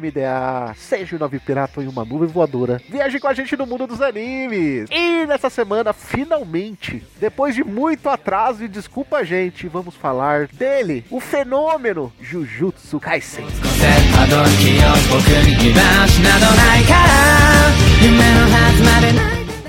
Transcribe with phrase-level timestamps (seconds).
[0.00, 0.74] MDA.
[0.76, 2.80] Seja o nove pirata em uma nuvem voadora.
[2.88, 4.88] Viaje com a gente no mundo dos animes.
[4.90, 11.04] E nessa semana, finalmente, depois de muito atraso e desculpa a gente, vamos falar dele,
[11.10, 13.46] o fenômeno Jujutsu Kaisen.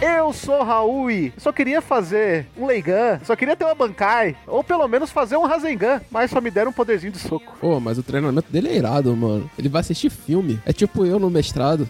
[0.01, 4.63] Eu sou Raul e só queria fazer um Leigan, só queria ter uma Bankai, ou
[4.63, 7.55] pelo menos fazer um Rasengan, mas só me deram um poderzinho de soco.
[7.59, 9.49] Pô, mas o treinamento dele é irado, mano.
[9.57, 10.59] Ele vai assistir filme.
[10.65, 11.87] É tipo eu no mestrado.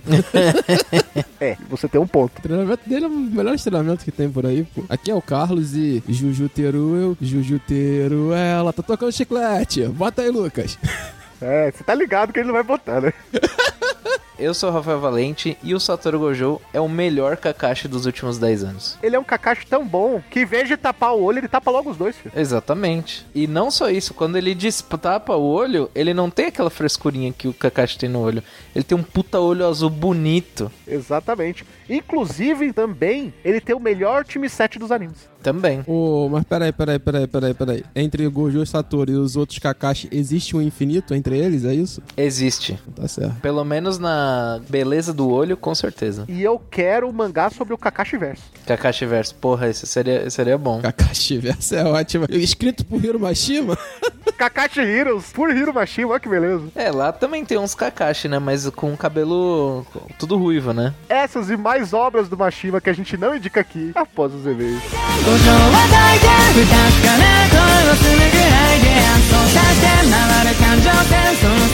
[1.39, 2.37] é, você tem um ponto.
[2.37, 4.83] O treinamento dele é o melhor treinamento que tem por aí, pô.
[4.89, 7.61] Aqui é o Carlos e Juju eu, Juju
[8.35, 9.85] ela tá tocando chiclete.
[9.87, 10.77] Bota aí, Lucas.
[11.41, 13.13] É, você tá ligado que ele não vai botar, né?
[14.37, 18.39] Eu sou o Rafael Valente e o Satoru Gojo é o melhor Kakashi dos últimos
[18.39, 18.97] 10 anos.
[19.03, 21.69] Ele é um Kakashi tão bom que em vez de tapar o olho, ele tapa
[21.69, 22.33] logo os dois, filho.
[22.35, 23.25] Exatamente.
[23.35, 27.47] E não só isso, quando ele destapa o olho, ele não tem aquela frescurinha que
[27.47, 28.43] o Kakashi tem no olho.
[28.75, 30.71] Ele tem um puta olho azul bonito.
[30.87, 31.63] Exatamente.
[31.87, 35.31] Inclusive, também, ele tem o melhor time 7 dos animes.
[35.43, 35.83] Também.
[35.85, 37.83] Ô, mas peraí, peraí, peraí, peraí, peraí.
[37.93, 42.01] Entre Gojo e Satoru e os outros Kakashi, existe um infinito entre eles, é isso?
[42.15, 42.79] Existe.
[42.95, 43.35] Tá certo.
[43.41, 44.23] Pelo menos na
[44.69, 46.25] beleza do olho, com certeza.
[46.27, 48.43] E eu quero o mangá sobre o Kakashi Verso.
[48.65, 50.81] Kakashi verso, porra, esse seria, seria bom.
[50.81, 52.25] Kakashi verso é ótimo.
[52.29, 53.77] Escrito por Hiro Mashima?
[54.37, 56.63] Kakashi Heroes, por Hiro Mashima, olha que beleza.
[56.75, 58.39] É, lá também tem uns Kakashi, né?
[58.39, 59.85] Mas com cabelo
[60.17, 60.93] tudo ruivo, né?
[61.09, 64.83] Essas e mais obras do Mashima que a gente não indica aqui após os eventos.
[71.45, 71.73] 五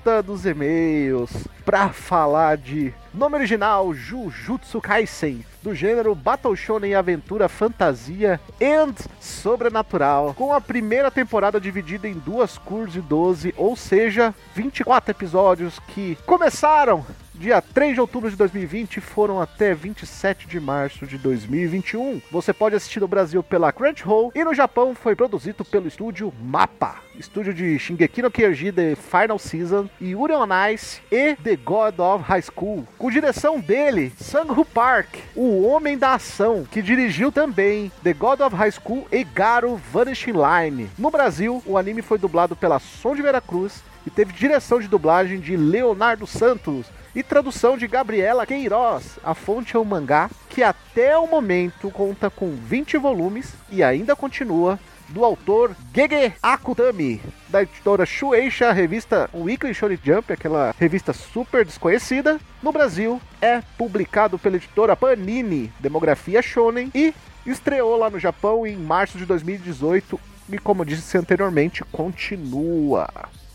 [0.03, 1.31] Volta dos e-mails
[1.63, 10.33] para falar de nome original Jujutsu Kaisen, do gênero Battle Shonen Aventura Fantasia and Sobrenatural,
[10.33, 16.17] com a primeira temporada dividida em duas cursos de 12, ou seja, 24 episódios que
[16.25, 22.21] começaram dia 3 de outubro de 2020 e foram até 27 de março de 2021.
[22.31, 26.95] Você pode assistir no Brasil pela Crunchyroll e no Japão foi produzido pelo estúdio MAPPA,
[27.17, 32.23] estúdio de Shingeki no Kyojin The Final Season, Yuri on Ice e The God of
[32.23, 38.13] High School, com direção dele, Sang-Hoo Park, o homem da ação, que dirigiu também The
[38.13, 40.89] God of High School e Garo Vanishing Line.
[40.97, 45.39] No Brasil, o anime foi dublado pela Som de Veracruz e teve direção de dublagem
[45.39, 49.19] de Leonardo Santos, e tradução de Gabriela Queiroz.
[49.23, 54.15] A fonte é um mangá que até o momento conta com 20 volumes e ainda
[54.15, 54.79] continua
[55.09, 62.39] do autor Gege Akutami, da editora Shueisha, revista Weekly Shonen Jump, aquela revista super desconhecida.
[62.61, 67.13] No Brasil, é publicado pela editora Panini, Demografia Shonen, e
[67.45, 70.19] estreou lá no Japão em março de 2018
[70.51, 73.07] e, como disse anteriormente, continua.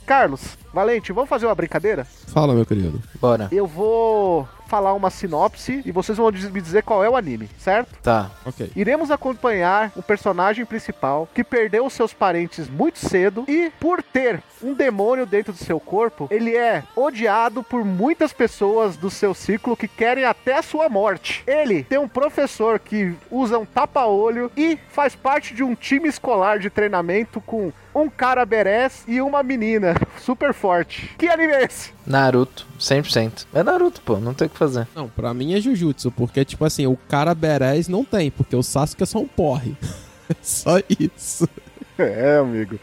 [0.09, 2.03] Carlos, Valente, vamos fazer uma brincadeira?
[2.29, 2.99] Fala, meu querido.
[3.21, 3.47] Bora.
[3.53, 7.97] Eu vou falar uma sinopse e vocês vão me dizer qual é o anime, certo?
[8.03, 8.31] Tá.
[8.45, 8.71] Ok.
[8.77, 14.75] Iremos acompanhar o personagem principal que perdeu seus parentes muito cedo e, por ter um
[14.75, 19.89] demônio dentro do seu corpo, ele é odiado por muitas pessoas do seu ciclo que
[19.89, 21.43] querem até a sua morte.
[21.47, 26.59] Ele tem um professor que usa um tapa-olho e faz parte de um time escolar
[26.59, 31.15] de treinamento com um cara berés e uma menina super forte.
[31.17, 31.98] Que anime é esse?
[32.09, 33.47] Naruto, 100%.
[33.53, 34.89] É Naruto, pô, não tem o que fazer.
[34.95, 38.63] Não, pra mim é Jujutsu, porque, tipo assim, o cara Beres não tem, porque o
[38.63, 39.77] Sasuke é só um porre.
[40.41, 41.47] só isso.
[41.99, 42.79] É, amigo.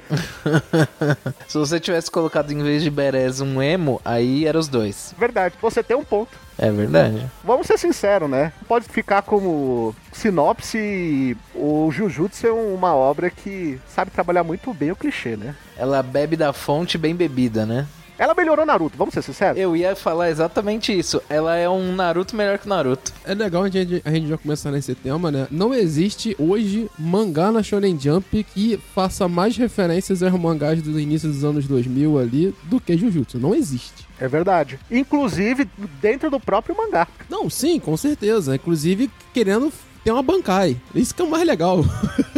[1.48, 5.16] Se você tivesse colocado em vez de Berez um emo, aí era os dois.
[5.18, 6.38] Verdade, você tem um ponto.
[6.57, 7.25] É verdade.
[7.44, 8.51] Vamos ser sinceros, né?
[8.68, 11.36] Pode ficar como sinopse.
[11.54, 15.56] O Jujutsu é uma obra que sabe trabalhar muito bem o clichê, né?
[15.78, 17.88] Ela bebe da fonte bem bebida, né?
[18.18, 19.58] Ela melhorou Naruto, vamos ser sinceros?
[19.60, 21.22] Eu ia falar exatamente isso.
[21.30, 23.12] Ela é um Naruto melhor que Naruto.
[23.26, 25.48] É legal a gente, a gente já começar nesse tema, né?
[25.52, 31.30] Não existe hoje mangá na Shonen Jump que faça mais referências aos mangás do início
[31.30, 33.38] dos anos 2000 ali do que Jujutsu.
[33.38, 34.08] Não existe.
[34.20, 34.80] É verdade.
[34.90, 35.68] Inclusive
[36.02, 37.08] dentro do próprio mangá.
[37.30, 38.56] Não, sim, com certeza.
[38.56, 39.72] Inclusive querendo
[40.04, 40.78] ter uma bancai.
[40.94, 41.84] Isso que é o mais legal.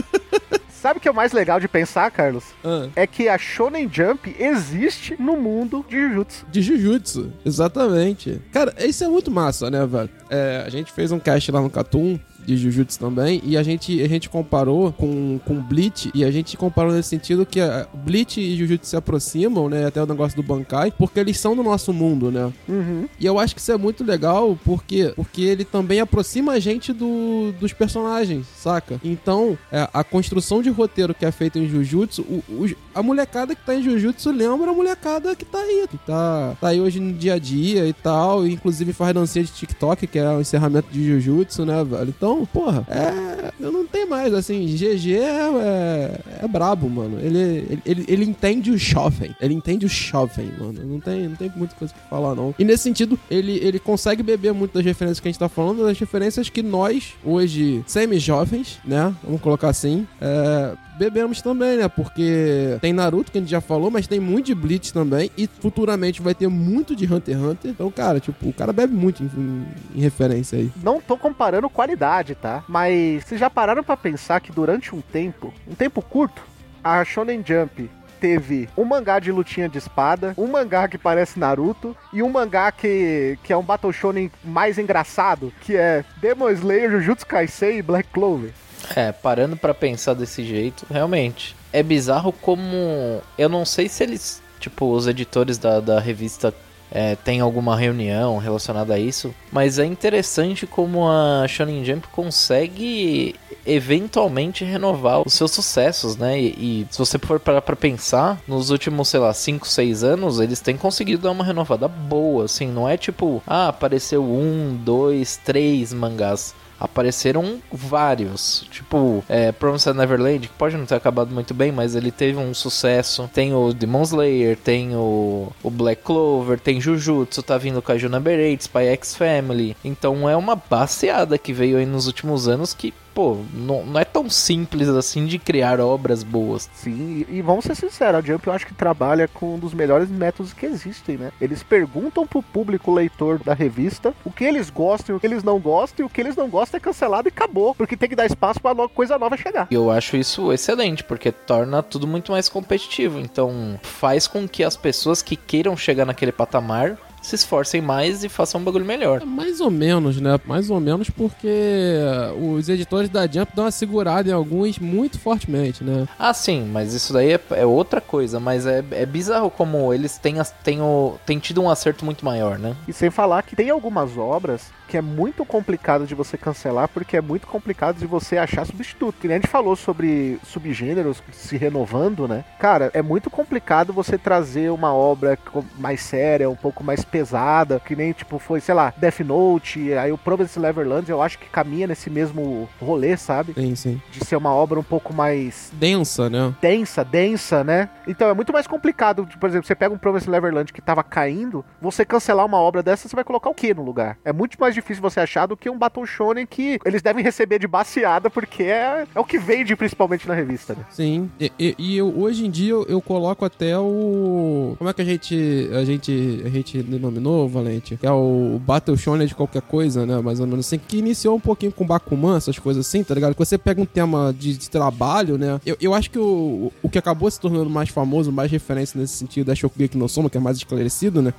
[0.88, 2.46] Sabe o que é o mais legal de pensar, Carlos?
[2.64, 6.46] Ah, É que a Shonen Jump existe no mundo de Jujutsu.
[6.50, 8.40] de Jujutsu, exatamente.
[8.54, 10.10] Cara, isso é muito massa, né, velho?
[10.30, 14.02] É, a gente fez um cast lá no Catum de Jujutsu também, e a gente,
[14.02, 18.40] a gente comparou com, com Bleach, e a gente comparou nesse sentido que a Bleach
[18.40, 21.92] e Jujutsu se aproximam, né, até o negócio do Bankai, porque eles são do nosso
[21.92, 22.50] mundo, né?
[22.70, 23.06] Uhum.
[23.20, 26.94] E eu acho que isso é muito legal, porque porque ele também aproxima a gente
[26.94, 28.98] do, dos personagens, saca?
[29.04, 33.54] Então, é, a construção de roteiro que é feita em Jujutsu, o- o- a molecada
[33.56, 37.02] que tá em Jujutsu lembra a molecada que tá aí, que tá, tá aí hoje
[37.02, 40.42] no dia a dia e tal, e inclusive faz dancinha de TikTok, que é o
[40.42, 42.10] encerramento de Jujutsu, né, velho?
[42.10, 47.20] Então, porra, é, eu não tenho mais, assim, GG é, é, é brabo, mano.
[47.20, 50.80] Ele, ele, ele, ele entende o jovem, ele entende o jovem, mano.
[50.84, 52.54] Não tem, não tem muita coisa pra falar, não.
[52.58, 55.84] E nesse sentido, ele, ele consegue beber muito das referências que a gente tá falando,
[55.86, 61.88] das referências que nós, hoje, semi-jovens, né, vamos colocar assim, é, bebemos também, né?
[61.88, 65.32] Porque tem Naruto, que a gente já falou, mas tem muito de Bleach também.
[65.38, 67.72] E futuramente vai ter muito de Hunter x Hunter.
[67.72, 69.66] Então, cara, tipo, o cara bebe muito em,
[69.96, 70.72] em- referência aí.
[70.84, 72.64] Não tô comparando qualidade, tá?
[72.68, 76.42] Mas vocês já pararam pra pensar que durante um tempo, um tempo curto,
[76.84, 77.90] a Shonen Jump
[78.20, 82.72] teve um mangá de lutinha de espada, um mangá que parece Naruto e um mangá
[82.72, 87.82] que, que é um Battle Shonen mais engraçado, que é Demon Slayer, Jujutsu Kaisen e
[87.84, 88.52] Black Clover.
[88.96, 91.56] É, parando pra pensar desse jeito, realmente.
[91.72, 93.22] É bizarro como.
[93.38, 96.54] Eu não sei se eles, tipo, os editores da, da revista
[96.92, 103.36] é, têm alguma reunião relacionada a isso, mas é interessante como a Shonen Jump consegue
[103.66, 106.40] eventualmente renovar os seus sucessos, né?
[106.40, 110.40] E, e se você for parar pra pensar, nos últimos, sei lá, 5, 6 anos,
[110.40, 115.38] eles têm conseguido dar uma renovada boa, assim, não é tipo, ah, apareceu um, dois,
[115.44, 118.66] três mangás apareceram vários.
[118.72, 122.54] Tipo, é, Promised Neverland, que pode não ter acabado muito bem, mas ele teve um
[122.54, 123.30] sucesso.
[123.34, 127.98] Tem o Demon Slayer, tem o, o Black Clover, tem Jujutsu, tá vindo com a
[127.98, 129.76] Juna Berate, Spy X Family.
[129.84, 134.06] Então é uma baseada que veio aí nos últimos anos que, pô, não, não é
[134.06, 136.70] tão simples assim de criar obras boas.
[136.76, 139.74] Sim, e, e vamos ser sinceros, a Jump eu acho que trabalha com um dos
[139.74, 141.32] melhores métodos que existem, né?
[141.42, 145.44] Eles perguntam pro público leitor da revista o que eles gostam e o que eles
[145.44, 148.16] não gostam, e o que eles não gostam é cancelado e acabou, porque tem que
[148.16, 149.68] dar espaço pra no- coisa nova chegar.
[149.72, 153.18] E eu acho isso excelente, porque torna tudo muito mais competitivo.
[153.20, 158.30] Então, faz com que as pessoas que queiram chegar naquele patamar se esforcem mais e
[158.30, 159.22] façam um bagulho melhor.
[159.22, 160.40] É mais ou menos, né?
[160.46, 161.98] Mais ou menos porque
[162.40, 166.08] os editores da Jump dão uma segurada em alguns muito fortemente, né?
[166.18, 168.40] Ah, sim, mas isso daí é, é outra coisa.
[168.40, 172.58] Mas é, é bizarro como eles têm, têm, o, têm tido um acerto muito maior,
[172.58, 172.76] né?
[172.88, 177.18] E sem falar que tem algumas obras que é muito complicado de você cancelar, porque
[177.18, 179.18] é muito complicado de você achar substituto.
[179.20, 182.46] Que nem a gente falou sobre subgêneros se renovando, né?
[182.60, 185.38] Cara, é muito complicado você trazer uma obra
[185.78, 190.12] mais séria, um pouco mais pesada, que nem tipo foi, sei lá, Death Note, aí
[190.12, 193.54] o Province Neverland, eu acho que caminha nesse mesmo rolê, sabe?
[193.54, 194.02] Sim, sim.
[194.12, 196.54] De ser uma obra um pouco mais Densa, né?
[196.62, 197.90] densa, densa, né?
[198.08, 201.04] Então é muito mais complicado, tipo, por exemplo, você pega um Province Neverland que tava
[201.04, 204.18] caindo, você cancelar uma obra dessa, você vai colocar o que no lugar?
[204.24, 207.60] É muito mais difícil você achar do que um Battle Shonen que eles devem receber
[207.60, 210.86] de baseada, porque é, é o que vende principalmente na revista, né?
[210.92, 211.30] Sim.
[211.40, 214.76] E, e- e eu, hoje em dia eu, eu coloco até o.
[214.78, 215.70] Como é que a gente.
[215.74, 216.42] A gente.
[216.46, 217.98] A gente denominou, Valente?
[217.98, 220.20] Que é o Battle Shonen de qualquer coisa, né?
[220.22, 220.78] Mais ou menos assim.
[220.78, 223.34] Que iniciou um pouquinho com Bakuman, essas coisas assim, tá ligado?
[223.34, 225.60] Que você pega um tema de, de trabalho, né?
[225.66, 229.14] Eu, eu acho que o, o que acabou se tornando mais famoso, mais referência nesse
[229.16, 231.34] sentido, é Shokugeki no Soma, que é mais esclarecido, né?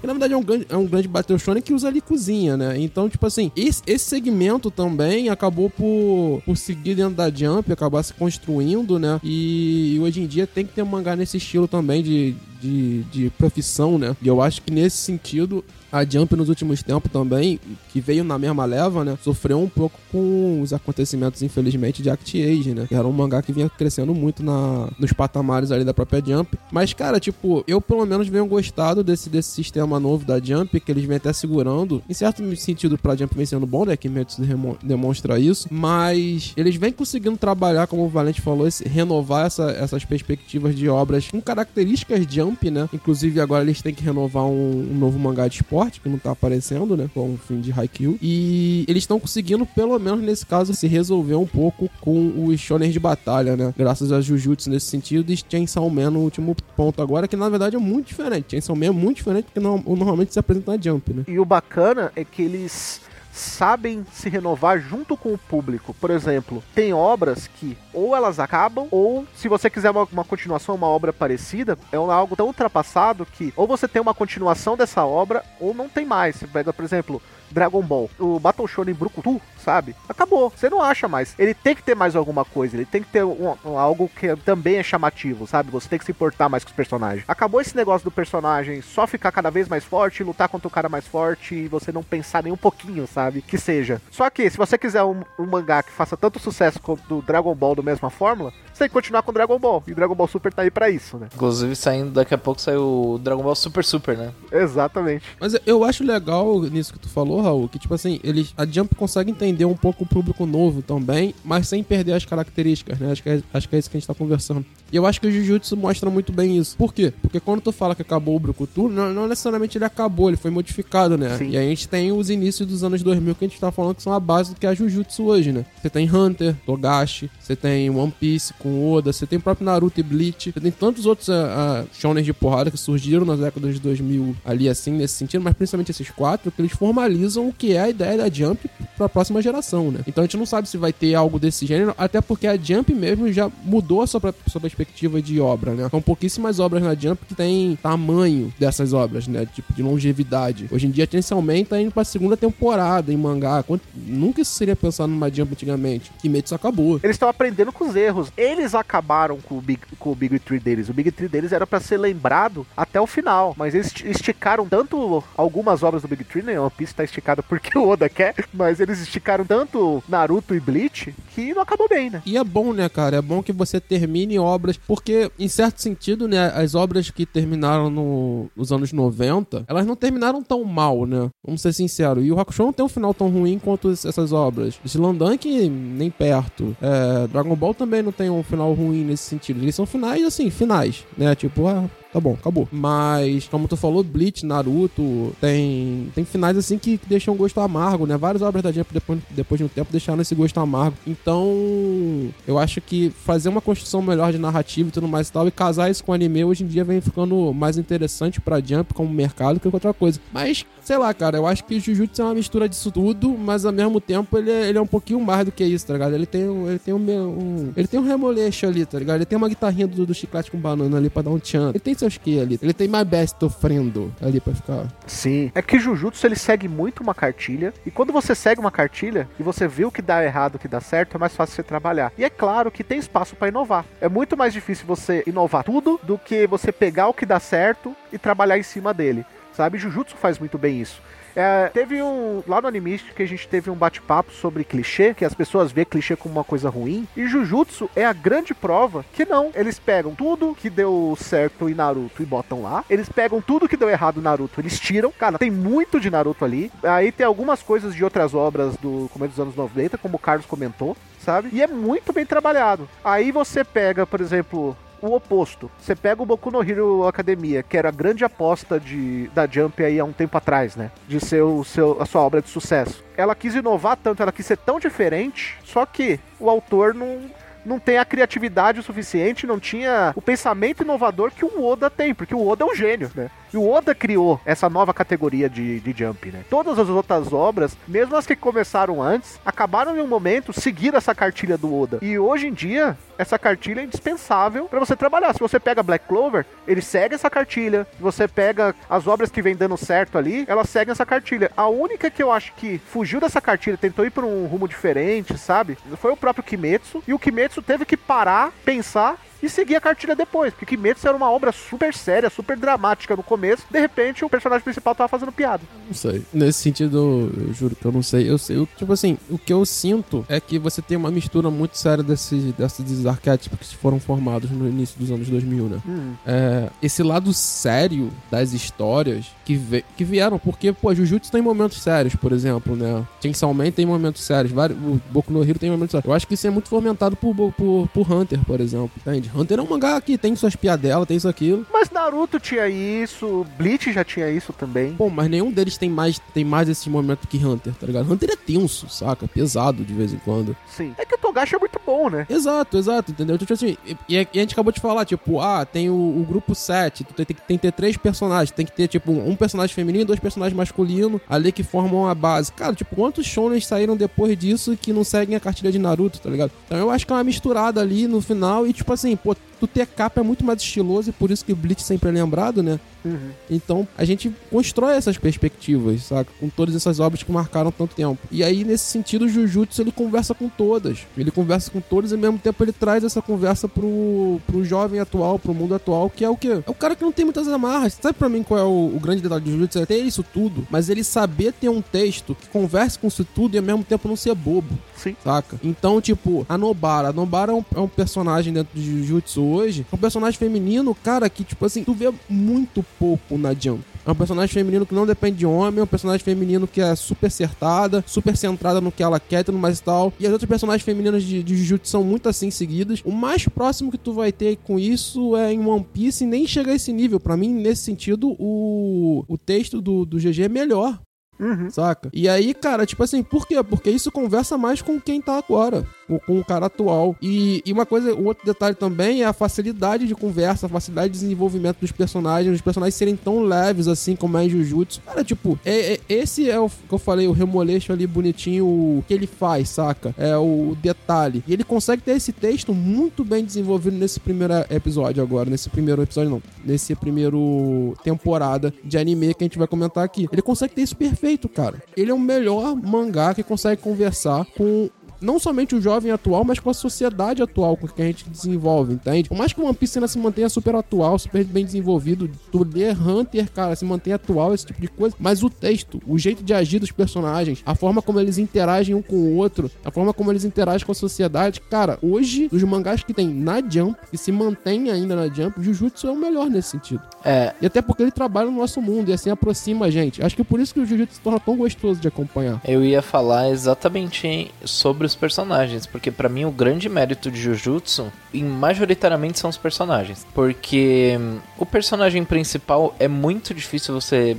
[0.00, 2.56] Que na verdade é um grande, é um grande Battle Shonen que usa ali cozinha,
[2.56, 2.78] né?
[2.84, 8.02] Então, tipo assim, esse, esse segmento também acabou por, por seguir dentro da Jump, acabar
[8.02, 9.20] se construindo, né?
[9.22, 13.98] E, hoje em dia tem que ter mangá nesse estilo também de, de, de profissão,
[13.98, 14.16] né?
[14.22, 15.64] E eu acho que nesse sentido.
[15.92, 17.60] A Jump nos últimos tempos também,
[17.92, 19.16] que veio na mesma leva, né?
[19.22, 22.86] Sofreu um pouco com os acontecimentos, infelizmente, de Act Age, né?
[22.88, 26.58] Que era um mangá que vinha crescendo muito na, nos patamares ali da própria Jump.
[26.72, 30.90] Mas, cara, tipo, eu pelo menos venho gostado desse, desse sistema novo da Jump, que
[30.90, 32.02] eles vêm até segurando.
[32.10, 33.96] Em certo sentido, pra Jump vem sendo bom, né?
[33.96, 34.08] Que
[34.42, 35.68] remo- demonstra isso.
[35.70, 40.88] Mas eles vêm conseguindo trabalhar, como o Valente falou, esse- renovar essa- essas perspectivas de
[40.88, 42.88] obras com características Jump, né?
[42.92, 46.30] Inclusive, agora eles têm que renovar um, um novo mangá de esporte, que não tá
[46.30, 47.08] aparecendo, né?
[47.12, 48.18] Com o fim de Haikyuu.
[48.20, 52.92] E eles estão conseguindo, pelo menos nesse caso, se resolver um pouco com os shonens
[52.92, 53.74] de batalha, né?
[53.76, 57.76] Graças a Jujutsu nesse sentido e Chainsaw Man no último ponto agora, que na verdade
[57.76, 58.52] é muito diferente.
[58.52, 61.24] Chainsaw Man é muito diferente porque normalmente se apresenta na Jump, né?
[61.28, 63.00] E o bacana é que eles
[63.34, 65.92] sabem se renovar junto com o público.
[65.94, 70.74] Por exemplo, tem obras que ou elas acabam, ou se você quiser uma, uma continuação,
[70.76, 75.04] uma obra parecida, é um- algo tão ultrapassado que ou você tem uma continuação dessa
[75.04, 76.36] obra, ou não tem mais.
[76.36, 77.20] Você pega, por exemplo,
[77.54, 79.94] Dragon Ball, o Battle Shonen Brucutu, sabe?
[80.08, 81.34] Acabou, você não acha mais.
[81.38, 84.34] Ele tem que ter mais alguma coisa, ele tem que ter um- um- algo que
[84.36, 85.70] também é chamativo, sabe?
[85.70, 87.24] Você tem que se importar mais com os personagens.
[87.28, 90.88] Acabou esse negócio do personagem só ficar cada vez mais forte, lutar contra o cara
[90.88, 93.40] mais forte e você não pensar nem um pouquinho, sabe?
[93.40, 94.02] Que seja.
[94.10, 97.54] Só que, se você quiser um, um mangá que faça tanto sucesso quanto o Dragon
[97.54, 99.82] Ball do mesma fórmula, você tem que continuar com Dragon Ball.
[99.86, 101.28] E Dragon Ball Super tá aí pra isso, né?
[101.34, 104.32] Inclusive, saindo daqui a pouco sai o Dragon Ball Super Super, né?
[104.50, 105.24] Exatamente.
[105.40, 108.94] Mas eu acho legal nisso que tu falou, Raul, que tipo assim, eles, a Jump
[108.94, 113.12] consegue entender um pouco o público novo também, mas sem perder as características, né?
[113.12, 114.64] Acho que é, acho que é isso que a gente tá conversando.
[114.92, 116.76] E eu acho que o Jujutsu mostra muito bem isso.
[116.76, 117.12] Por quê?
[117.20, 120.52] Porque quando tu fala que acabou o Brucutu, não, não necessariamente ele acabou, ele foi
[120.52, 121.36] modificado, né?
[121.36, 121.50] Sim.
[121.50, 124.02] E a gente tem os inícios dos anos 2000 que a gente tá falando que
[124.02, 125.64] são a base do que é a Jujutsu hoje, né?
[125.82, 129.98] Você tem Hunter, Togashi, você tem One Piece com Oda, você tem o próprio Naruto
[129.98, 133.80] e Bleach, você tem tantos outros uh, shonen de porrada que surgiram nas décadas de
[133.80, 137.80] 2000 ali assim, nesse sentido, mas principalmente esses quatro, que eles formalizam o que é
[137.80, 140.00] a ideia da Jump pra próxima geração, né?
[140.06, 142.94] Então a gente não sabe se vai ter algo desse gênero, até porque a Jump
[142.94, 145.88] mesmo já mudou a sua, sua perspectiva de obra, né?
[145.90, 149.46] São pouquíssimas obras na Jump que tem tamanho dessas obras, né?
[149.52, 150.68] Tipo, de longevidade.
[150.70, 153.62] Hoje em dia, Chainsaw Man tá indo pra segunda temporada em mangá.
[153.62, 156.10] Quanto- Nunca isso seria pensado numa Jump antigamente.
[156.20, 157.00] Kimetsu acabou.
[157.02, 158.30] Eles estão aprendendo com os erros.
[158.36, 160.88] Eles acabaram com o Big, com o Big Tree deles.
[160.88, 163.54] O Big Tree deles era pra ser lembrado até o final.
[163.56, 166.58] Mas eles esti- esticaram tanto algumas obras do Big Tree, né?
[166.60, 168.34] One Piece tá esticado porque o Oda quer.
[168.52, 172.22] Mas eles esticaram tanto Naruto e Bleach que não acabou bem, né?
[172.26, 173.16] E é bom, né, cara?
[173.16, 177.88] É bom que você termine obras, porque, em certo sentido, né, as obras que terminaram
[177.90, 181.28] no- nos anos 90, elas não terminaram tão mal, né?
[181.44, 182.24] Vamos ser sinceros.
[182.24, 184.78] E o Hakusho não tem um final tão ruim quanto es- essas obras.
[184.84, 186.76] Slandunk, nem perto.
[186.80, 189.62] É, Dragon Ball também não tem um final ruim nesse sentido.
[189.62, 191.34] Eles são finais, assim, finais, né?
[191.34, 192.66] Tipo, ah, tá bom, acabou.
[192.72, 198.06] Mas, como tu falou, Bleach, Naruto, tem, tem finais assim que deixam um gosto amargo,
[198.06, 198.16] né?
[198.16, 200.96] Várias obras da Jump depois, depois de um tempo deixaram esse gosto amargo.
[201.06, 205.46] Então, eu acho que fazer uma construção melhor de narrativa e tudo mais e tal,
[205.48, 209.12] e casar isso com anime hoje em dia vem ficando mais interessante pra Jump como
[209.12, 210.20] mercado que outra coisa.
[210.32, 213.72] Mas, sei lá, cara, eu acho que Jujutsu é uma mistura disso tudo, mas ao
[213.72, 216.14] mesmo tempo ele é, ele é um pouquinho mais do que isso, tá ligado?
[216.14, 219.16] Ele tem, ele tem um, um- ele tem um remoleixo ali, tá ligado?
[219.16, 221.70] Ele tem uma guitarrinha do, do chiclete com banana ali pra dar um tchan.
[221.70, 222.58] Ele tem seus que ali.
[222.62, 224.86] Ele tem My Best Friend ali pra ficar.
[225.06, 225.50] Sim.
[225.54, 227.72] É que Jujutsu ele segue muito uma cartilha.
[227.84, 230.68] E quando você segue uma cartilha e você vê o que dá errado, o que
[230.68, 232.12] dá certo, é mais fácil você trabalhar.
[232.18, 233.84] E é claro que tem espaço pra inovar.
[234.00, 237.94] É muito mais difícil você inovar tudo do que você pegar o que dá certo
[238.12, 239.24] e trabalhar em cima dele.
[239.52, 239.78] Sabe?
[239.78, 241.00] Jujutsu faz muito bem isso.
[241.36, 242.42] É, teve um.
[242.46, 245.84] Lá no Animist que a gente teve um bate-papo sobre clichê, que as pessoas vê
[245.84, 247.06] clichê como uma coisa ruim.
[247.16, 249.50] E Jujutsu é a grande prova que não.
[249.54, 252.84] Eles pegam tudo que deu certo em Naruto e botam lá.
[252.88, 255.10] Eles pegam tudo que deu errado em Naruto, eles tiram.
[255.10, 256.70] Cara, tem muito de Naruto ali.
[256.82, 260.46] Aí tem algumas coisas de outras obras do começo dos anos 90, como o Carlos
[260.46, 260.96] comentou.
[261.18, 261.48] Sabe?
[261.52, 262.86] E é muito bem trabalhado.
[263.02, 264.76] Aí você pega, por exemplo,
[265.08, 265.70] o oposto.
[265.78, 269.82] Você pega o Boku no Hero Academia, que era a grande aposta de, da Jump
[269.82, 270.90] aí há um tempo atrás, né?
[271.08, 273.02] De ser o seu, a sua obra de sucesso.
[273.16, 277.20] Ela quis inovar tanto, ela quis ser tão diferente, só que o autor não,
[277.64, 282.14] não tem a criatividade o suficiente, não tinha o pensamento inovador que o Oda tem,
[282.14, 283.30] porque o Oda é um gênio, né?
[283.52, 286.44] E o Oda criou essa nova categoria de, de Jump, né?
[286.50, 291.14] Todas as outras obras, mesmo as que começaram antes, acabaram em um momento seguir essa
[291.14, 291.98] cartilha do Oda.
[292.02, 295.32] E hoje em dia, essa cartilha é indispensável para você trabalhar.
[295.32, 297.86] Se você pega Black Clover, ele segue essa cartilha.
[297.96, 301.52] Se você pega as obras que vem dando certo ali, elas seguem essa cartilha.
[301.56, 305.38] A única que eu acho que fugiu dessa cartilha, tentou ir para um rumo diferente,
[305.38, 305.78] sabe?
[305.98, 307.04] Foi o próprio Kimetsu.
[307.06, 310.52] E o Kimetsu teve que parar, pensar e seguir a cartilha depois.
[310.52, 313.64] Porque Kimetsu era uma obra super séria, super dramática no começo.
[313.70, 315.62] De repente, o personagem principal tava fazendo piada.
[315.86, 316.22] Não sei.
[316.32, 318.28] Nesse sentido, eu juro que eu não sei.
[318.30, 318.56] Eu sei.
[318.56, 322.02] Eu, tipo assim, o que eu sinto é que você tem uma mistura muito séria
[322.02, 325.78] desses, desses arquétipos que foram formados no início dos anos 2000, né?
[325.86, 326.14] Hum.
[326.26, 331.82] É, esse lado sério das histórias que, ve- que vieram, porque, pô, Jujutsu tem momentos
[331.82, 333.04] sérios, por exemplo, né?
[333.22, 336.06] Chainsaw Man tem momentos sérios, vários, o Boku no Hero tem momentos sérios.
[336.08, 339.30] Eu acho que isso é muito fomentado por, por, por Hunter, por exemplo, entende?
[339.34, 341.66] Hunter é um mangá que tem suas piadelas, tem isso aquilo.
[341.72, 344.94] Mas Naruto tinha isso, Bleach já tinha isso também.
[344.94, 348.10] Pô, mas nenhum deles tem mais, tem mais esse momento que Hunter, tá ligado?
[348.12, 349.26] Hunter é tenso, saca?
[349.26, 350.56] Pesado de vez em quando.
[350.68, 350.94] Sim.
[350.98, 352.26] É que o Togashi é muito bom, né?
[352.28, 353.36] Exato, exato, entendeu?
[353.38, 356.54] Tipo assim, e, e a gente acabou de falar, tipo, ah, tem o, o grupo
[356.54, 359.34] 7, tu tem, tem, que- tem que ter três personagens, tem que ter, tipo, um
[359.36, 362.52] personagem feminino e dois personagens masculinos ali que formam a base.
[362.52, 366.30] Cara, tipo, quantos shonens saíram depois disso que não seguem a cartilha de Naruto, tá
[366.30, 366.50] ligado?
[366.66, 369.66] Então eu acho que é uma misturada ali no final e, tipo assim, pô, tu
[369.66, 372.62] ter capa é muito mais estiloso e por isso que o Bleach sempre é lembrado,
[372.62, 372.78] né?
[373.04, 373.30] Uhum.
[373.50, 376.30] Então a gente constrói essas perspectivas, saca?
[376.40, 378.18] Com todas essas obras que marcaram tanto tempo.
[378.30, 381.06] E aí, nesse sentido, o Jujutsu ele conversa com todas.
[381.16, 385.00] Ele conversa com todas e ao mesmo tempo ele traz essa conversa pro, pro jovem
[385.00, 386.62] atual, pro mundo atual, que é o quê?
[386.66, 387.98] É o cara que não tem muitas amarras.
[388.00, 389.78] Sabe pra mim qual é o, o grande detalhe do Jujutsu?
[389.80, 393.54] É ter isso tudo, mas ele saber ter um texto que converse com isso tudo
[393.54, 395.16] e ao mesmo tempo não ser bobo Sim.
[395.22, 395.58] saca?
[395.62, 397.08] Então, tipo, a Nobara.
[397.08, 399.86] A Nobara é um, é um personagem dentro de Jujutsu hoje.
[399.90, 403.82] É um personagem feminino, cara, que, tipo assim, tu vê muito pouco na Jump.
[404.06, 406.94] É um personagem feminino que não depende de homem, é um personagem feminino que é
[406.94, 410.12] super acertada, super centrada no que ela quer e tudo mais e tal.
[410.20, 413.00] E as outras personagens femininas de, de Jujutsu são muito assim seguidas.
[413.04, 416.46] O mais próximo que tu vai ter com isso é em One Piece e nem
[416.46, 417.18] chega a esse nível.
[417.18, 420.98] Pra mim, nesse sentido, o, o texto do, do GG é melhor.
[421.38, 421.70] Uhum.
[421.70, 422.08] Saca?
[422.12, 423.62] E aí, cara, tipo assim, por quê?
[423.62, 427.16] Porque isso conversa mais com quem tá agora, com, com o cara atual.
[427.20, 431.12] E, e uma coisa, o outro detalhe também é a facilidade de conversa, a facilidade
[431.12, 435.00] de desenvolvimento dos personagens, os personagens serem tão leves assim como é em Jujutsu.
[435.04, 439.04] Cara, tipo, é, é- esse é o que eu falei, o remoleixo ali bonitinho o
[439.06, 440.14] que ele faz, saca?
[440.16, 441.42] É o detalhe.
[441.46, 446.02] E ele consegue ter esse texto muito bem desenvolvido nesse primeiro episódio agora, nesse primeiro
[446.02, 450.28] episódio não, nesse primeiro temporada de anime que a gente vai comentar aqui.
[450.32, 451.82] Ele consegue ter isso perfeito, cara.
[451.96, 454.88] Ele é o melhor mangá que consegue conversar com
[455.24, 458.94] não somente o jovem atual, mas com a sociedade atual com que a gente desenvolve,
[458.94, 459.28] entende?
[459.28, 462.66] Por mais que o One Piece ainda se mantenha super atual, super bem desenvolvido, tu
[462.74, 466.42] lê Hunter, cara, se mantém atual, esse tipo de coisa, mas o texto, o jeito
[466.42, 470.12] de agir dos personagens, a forma como eles interagem um com o outro, a forma
[470.12, 474.18] como eles interagem com a sociedade, cara, hoje, dos mangás que tem na Jump, que
[474.18, 477.02] se mantém ainda na Jump, Jujutsu é o melhor nesse sentido.
[477.24, 480.22] É, E até porque ele trabalha no nosso mundo e assim aproxima a gente.
[480.22, 482.60] Acho que é por isso que o Jujutsu se torna tão gostoso de acompanhar.
[482.66, 488.12] eu ia falar exatamente sobre os personagens, porque pra mim o grande mérito de Jujutsu,
[488.32, 494.36] em majoritariamente são os personagens, porque hum, o personagem principal é muito difícil você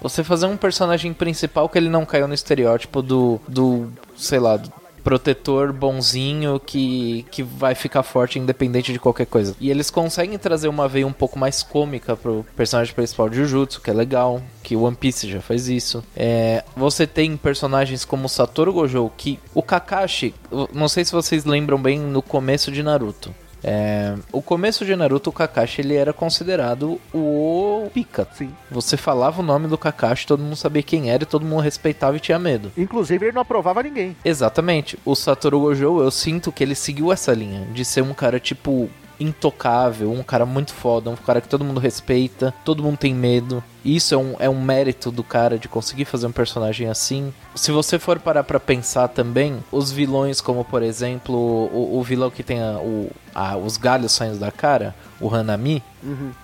[0.00, 4.56] você fazer um personagem principal que ele não caiu no estereótipo do do, sei lá,
[4.56, 4.77] do
[5.08, 9.56] protetor bonzinho que, que vai ficar forte independente de qualquer coisa.
[9.58, 13.80] E eles conseguem trazer uma veia um pouco mais cômica pro personagem principal de Jujutsu,
[13.80, 16.04] que é legal, que One Piece já faz isso.
[16.14, 20.34] É, você tem personagens como Satoru Gojo, que o Kakashi,
[20.74, 23.34] não sei se vocês lembram bem no começo de Naruto.
[23.62, 28.26] É, o começo de Naruto, o Kakashi ele era considerado o pica.
[28.32, 28.50] Sim.
[28.70, 32.16] Você falava o nome do Kakashi, todo mundo sabia quem era e todo mundo respeitava
[32.16, 32.70] e tinha medo.
[32.76, 34.16] Inclusive, ele não aprovava ninguém.
[34.24, 34.98] Exatamente.
[35.04, 38.88] O Satoru Gojo, eu sinto que ele seguiu essa linha de ser um cara tipo
[39.20, 43.62] intocável, um cara muito foda, um cara que todo mundo respeita, todo mundo tem medo.
[43.96, 47.32] Isso é um, é um mérito do cara de conseguir fazer um personagem assim.
[47.54, 52.30] Se você for parar pra pensar também, os vilões, como por exemplo, o, o vilão
[52.30, 55.82] que tem a- o, a- os galhos saindo da cara, o Hanami,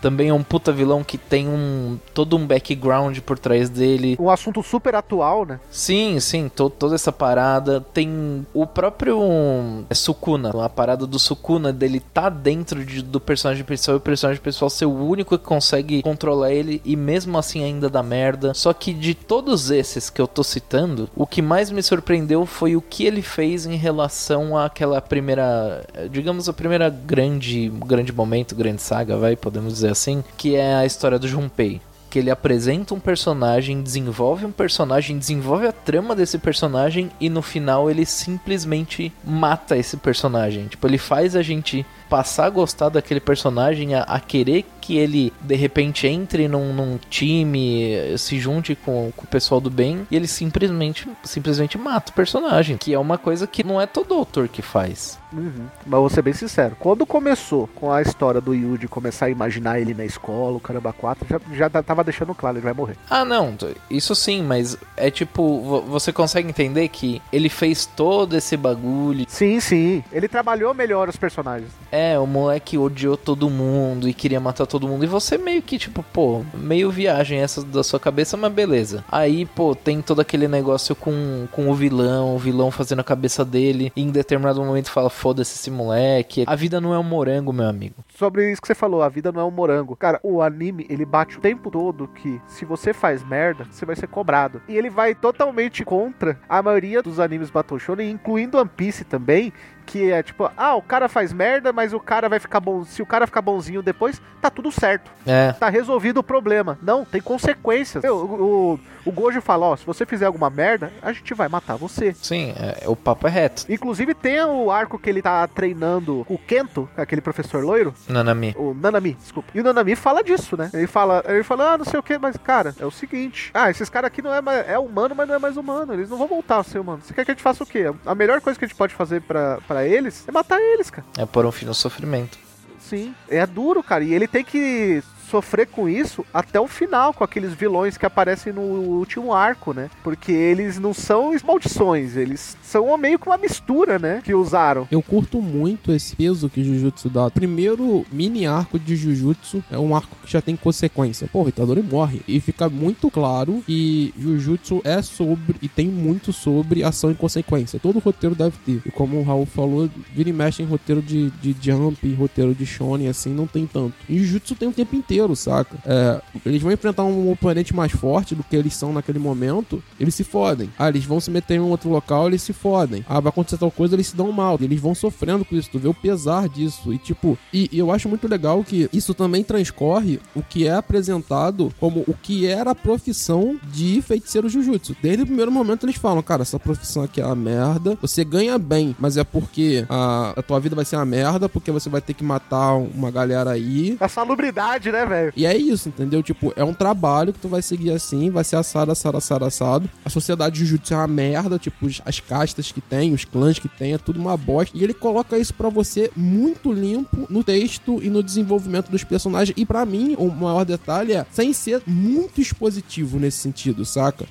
[0.02, 4.16] também é um puta vilão que tem um todo um background por trás dele.
[4.18, 5.60] Um assunto super atual, né?
[5.70, 7.80] Sim, sim, to- toda essa parada.
[7.80, 13.64] Tem o próprio é, Sukuna, a parada do Sukuna dele tá dentro de- do personagem
[13.64, 17.62] principal e o personagem principal ser o único que consegue controlar ele e mesmo assim
[17.62, 18.54] ainda dá merda.
[18.54, 22.76] Só que de todos esses que eu tô citando, o que mais me surpreendeu foi
[22.76, 28.82] o que ele fez em relação àquela primeira, digamos, a primeira grande, grande momento, grande
[28.82, 31.80] saga, vai, podemos dizer assim, que é a história do Junpei
[32.14, 37.42] que ele apresenta um personagem, desenvolve um personagem, desenvolve a trama desse personagem e no
[37.42, 40.68] final ele simplesmente mata esse personagem.
[40.68, 45.32] Tipo, ele faz a gente passar a gostar daquele personagem, a, a querer que ele
[45.40, 50.16] de repente entre num, num time, se junte com, com o pessoal do bem e
[50.16, 54.46] ele simplesmente simplesmente mata o personagem, que é uma coisa que não é todo autor
[54.48, 55.18] que faz.
[55.32, 55.66] Uhum.
[55.86, 59.80] Mas vou ser bem sincero, quando começou com a história do Yuji começar a imaginar
[59.80, 62.96] ele na escola, o caramba 4, já, já tá- tava deixando claro, ele vai morrer.
[63.10, 63.54] Ah, não,
[63.90, 69.24] isso sim, mas é tipo, vo- você consegue entender que ele fez todo esse bagulho.
[69.28, 70.04] Sim, sim.
[70.12, 71.70] Ele trabalhou melhor os personagens.
[71.90, 75.04] É, o moleque odiou todo mundo e queria matar todo mundo.
[75.04, 79.04] E você meio que, tipo, pô, meio viagem essa da sua cabeça, mas beleza.
[79.10, 83.44] Aí, pô, tem todo aquele negócio com, com o vilão, o vilão fazendo a cabeça
[83.44, 83.92] dele.
[83.94, 86.44] E em determinado momento fala, foda-se esse moleque.
[86.46, 87.96] A vida não é um morango, meu amigo.
[88.16, 89.96] Sobre isso que você falou, a vida não é um morango.
[89.96, 93.96] Cara, o anime, ele bate o tempo todo que se você faz merda, você vai
[93.96, 94.62] ser cobrado.
[94.68, 99.52] E ele vai totalmente contra a maioria dos animes Battle Shonen, incluindo One Piece também,
[99.84, 102.84] que é tipo, ah, o cara faz merda, mas o cara vai ficar bom.
[102.84, 105.10] Se o cara ficar bonzinho depois, tá tudo certo.
[105.26, 106.78] É, Tá resolvido o problema.
[106.82, 108.02] Não, tem consequências.
[108.02, 111.48] Meu, o, o, o Gojo fala, ó, se você fizer alguma merda, a gente vai
[111.48, 112.14] matar você.
[112.14, 113.64] sim, é, o papo é reto.
[113.68, 118.54] Inclusive tem o arco que ele tá treinando o Kento, aquele professor loiro, Nanami.
[118.58, 119.50] o Nanami, desculpa.
[119.54, 120.70] E o Nanami fala disso, né?
[120.72, 123.50] Ele fala, ele fala, ah, não sei o que, mas cara, é o seguinte.
[123.54, 125.92] Ah, esses caras aqui não é mais, é humano, mas não é mais humano.
[125.94, 127.00] Eles não vão voltar a ser humano.
[127.02, 127.84] Você quer que a gente faça o quê?
[128.06, 131.04] A melhor coisa que a gente pode fazer pra, pra eles é matar eles, cara.
[131.18, 132.38] É pôr um fim no sofrimento.
[132.78, 133.12] Sim.
[133.28, 134.04] É duro, cara.
[134.04, 135.02] E ele tem que
[135.34, 139.90] sofrer com isso até o final, com aqueles vilões que aparecem no último arco, né?
[140.04, 144.20] Porque eles não são maldições, eles são meio que uma mistura, né?
[144.22, 144.86] Que usaram.
[144.92, 147.28] Eu curto muito esse peso que Jujutsu dá.
[147.30, 151.28] Primeiro mini arco de Jujutsu é um arco que já tem consequência.
[151.32, 152.20] Pô, o Itadori morre.
[152.28, 157.80] E fica muito claro que Jujutsu é sobre e tem muito sobre ação e consequência.
[157.80, 158.82] Todo roteiro deve ter.
[158.86, 162.64] E como o Raul falou, vira e mexe em roteiro de, de Jump, roteiro de
[162.64, 163.94] Shonen, assim, não tem tanto.
[164.08, 165.76] E Jujutsu tem o tempo inteiro, saca?
[165.86, 170.14] É, eles vão enfrentar um oponente mais forte do que eles são naquele momento, eles
[170.14, 170.70] se fodem.
[170.78, 173.04] Ah, eles vão se meter em um outro local, eles se fodem.
[173.08, 174.58] Ah, vai acontecer tal coisa, eles se dão mal.
[174.60, 176.92] Eles vão sofrendo com isso, tu vê o pesar disso.
[176.92, 180.74] E tipo, e, e eu acho muito legal que isso também transcorre o que é
[180.74, 184.96] apresentado como o que era a profissão de feiticeiro Jujutsu.
[185.02, 188.58] Desde o primeiro momento eles falam, cara, essa profissão aqui é uma merda, você ganha
[188.58, 192.00] bem, mas é porque a, a tua vida vai ser uma merda, porque você vai
[192.00, 195.32] ter que matar uma galera aí, A salubridade, né, velho?
[195.36, 196.22] e é isso, entendeu?
[196.22, 199.90] Tipo, é um trabalho que tu vai seguir assim, vai ser assado, assado, assado, assado.
[200.04, 203.68] A sociedade de Jujutsu é uma merda, tipo, as castas que tem, os clãs que
[203.68, 204.76] tem, é tudo uma bosta.
[204.76, 209.56] E ele coloca isso pra você muito limpo no texto e no desenvolvimento dos personagens.
[209.56, 214.26] E pra mim, o maior detalhe é sem ser muito expositivo nesse sentido, saca?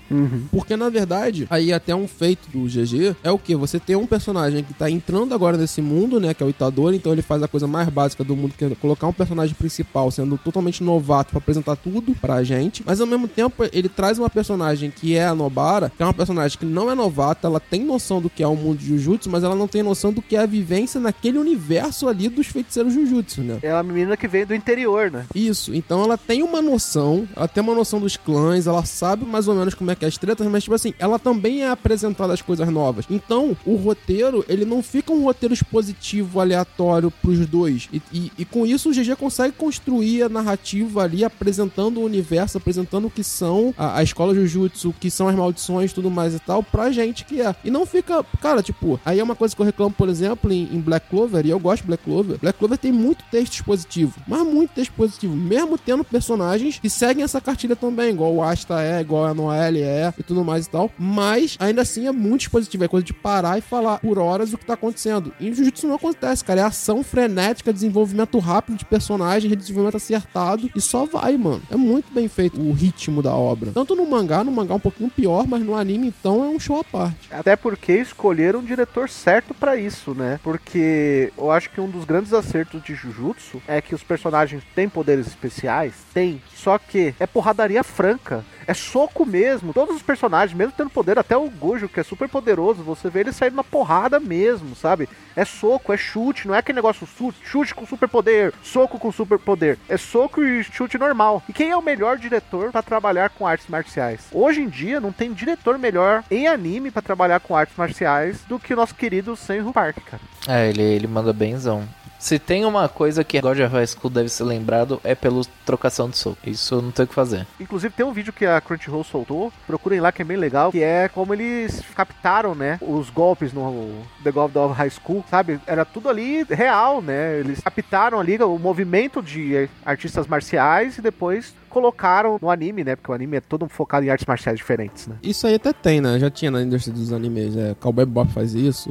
[0.51, 3.55] Porque na verdade, aí até um feito do GG é o que?
[3.55, 6.33] Você tem um personagem que tá entrando agora nesse mundo, né?
[6.33, 8.69] Que é o Itadori, então ele faz a coisa mais básica do mundo, que é
[8.75, 12.83] colocar um personagem principal sendo totalmente novato pra apresentar tudo pra gente.
[12.85, 16.13] Mas ao mesmo tempo, ele traz uma personagem que é a Nobara, que é uma
[16.13, 19.29] personagem que não é novata, ela tem noção do que é o mundo de Jujutsu,
[19.29, 22.93] mas ela não tem noção do que é a vivência naquele universo ali dos feiticeiros
[22.93, 23.59] Jujutsu, né?
[23.61, 25.25] É uma menina que vem do interior, né?
[25.33, 29.47] Isso, então ela tem uma noção, ela tem uma noção dos clãs, ela sabe mais
[29.47, 32.33] ou menos como é que é as tretas, mas tipo assim, ela também é apresentada
[32.33, 33.05] as coisas novas.
[33.09, 37.89] Então, o roteiro, ele não fica um roteiro expositivo aleatório pros dois.
[37.91, 40.52] E, e, e com isso o GG consegue construir a narrativa
[40.99, 45.27] ali, apresentando o universo, apresentando o que são a, a escola Jujutsu, o que são
[45.27, 47.55] as maldições tudo mais e tal, pra gente que é.
[47.63, 50.63] E não fica, cara, tipo, aí é uma coisa que eu reclamo, por exemplo, em,
[50.71, 52.37] em Black Clover, e eu gosto de Black Clover.
[52.39, 57.23] Black Clover tem muito texto expositivo, mas muito texto expositivo, mesmo tendo personagens que seguem
[57.23, 60.69] essa cartilha também, igual o Asta é, igual a Noelle é e tudo mais e
[60.69, 60.91] tal.
[60.97, 64.57] Mas ainda assim é muito expositivo, é coisa de parar e falar por horas o
[64.57, 65.33] que tá acontecendo.
[65.39, 66.61] E em Jujutsu não acontece, cara.
[66.61, 70.42] É ação frenética, desenvolvimento rápido de personagem, desenvolvimento acertado
[70.75, 71.61] e só vai, mano.
[71.69, 73.71] É muito bem feito o ritmo da obra.
[73.71, 76.59] Tanto no mangá, no mangá é um pouquinho pior, mas no anime então é um
[76.59, 77.29] show à parte.
[77.31, 80.39] Até porque escolheram um diretor certo pra isso, né?
[80.43, 84.89] Porque eu acho que um dos grandes acertos de Jujutsu é que os personagens têm
[84.89, 88.43] poderes especiais, tem, só que é porradaria franca.
[88.67, 89.73] É soco mesmo.
[89.73, 93.21] Todos os personagens, mesmo tendo poder, até o Gojo, que é super poderoso, você vê
[93.21, 95.07] ele saindo na porrada mesmo, sabe?
[95.35, 97.07] É soco, é chute, não é aquele negócio
[97.43, 99.77] chute com super poder, soco com super poder.
[99.89, 101.41] É soco e chute normal.
[101.49, 104.27] E quem é o melhor diretor pra trabalhar com artes marciais?
[104.31, 108.59] Hoje em dia não tem diretor melhor em anime pra trabalhar com artes marciais do
[108.59, 110.21] que o nosso querido Senru Park, cara.
[110.47, 111.87] É, ele, ele manda benzão.
[112.23, 116.09] Se tem uma coisa que God of High School deve ser lembrado é pelo trocação
[116.09, 116.37] de soco.
[116.47, 117.45] Isso não tem o que fazer.
[117.59, 120.81] Inclusive tem um vídeo que a Crunchyroll soltou, procurem lá que é bem legal, que
[120.81, 125.59] é como eles captaram, né, os golpes no The God of High School, sabe?
[125.67, 127.39] Era tudo ali real, né?
[127.41, 132.95] Eles captaram ali o movimento de artistas marciais e depois colocaram no anime, né?
[132.95, 135.17] Porque o anime é todo focado em artes marciais diferentes, né?
[135.21, 136.17] Isso aí até tem, né?
[136.19, 137.57] Já tinha na indústria dos animes.
[137.57, 138.89] É, Cowboy Bebop faz isso.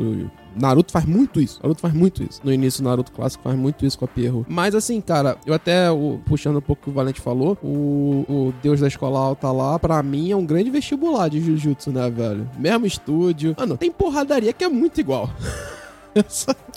[0.57, 1.59] Naruto faz muito isso.
[1.63, 2.41] Naruto faz muito isso.
[2.45, 4.45] No início, o Naruto clássico faz muito isso com a Pierro.
[4.49, 8.25] Mas assim, cara, eu até, o- puxando um pouco o que o Valente falou, o,
[8.29, 12.11] o Deus da Escola Alta lá, pra mim, é um grande vestibular de Jujutsu, né,
[12.11, 12.49] velho?
[12.59, 13.55] Mesmo estúdio.
[13.59, 15.31] Mano, tem porradaria que é muito igual.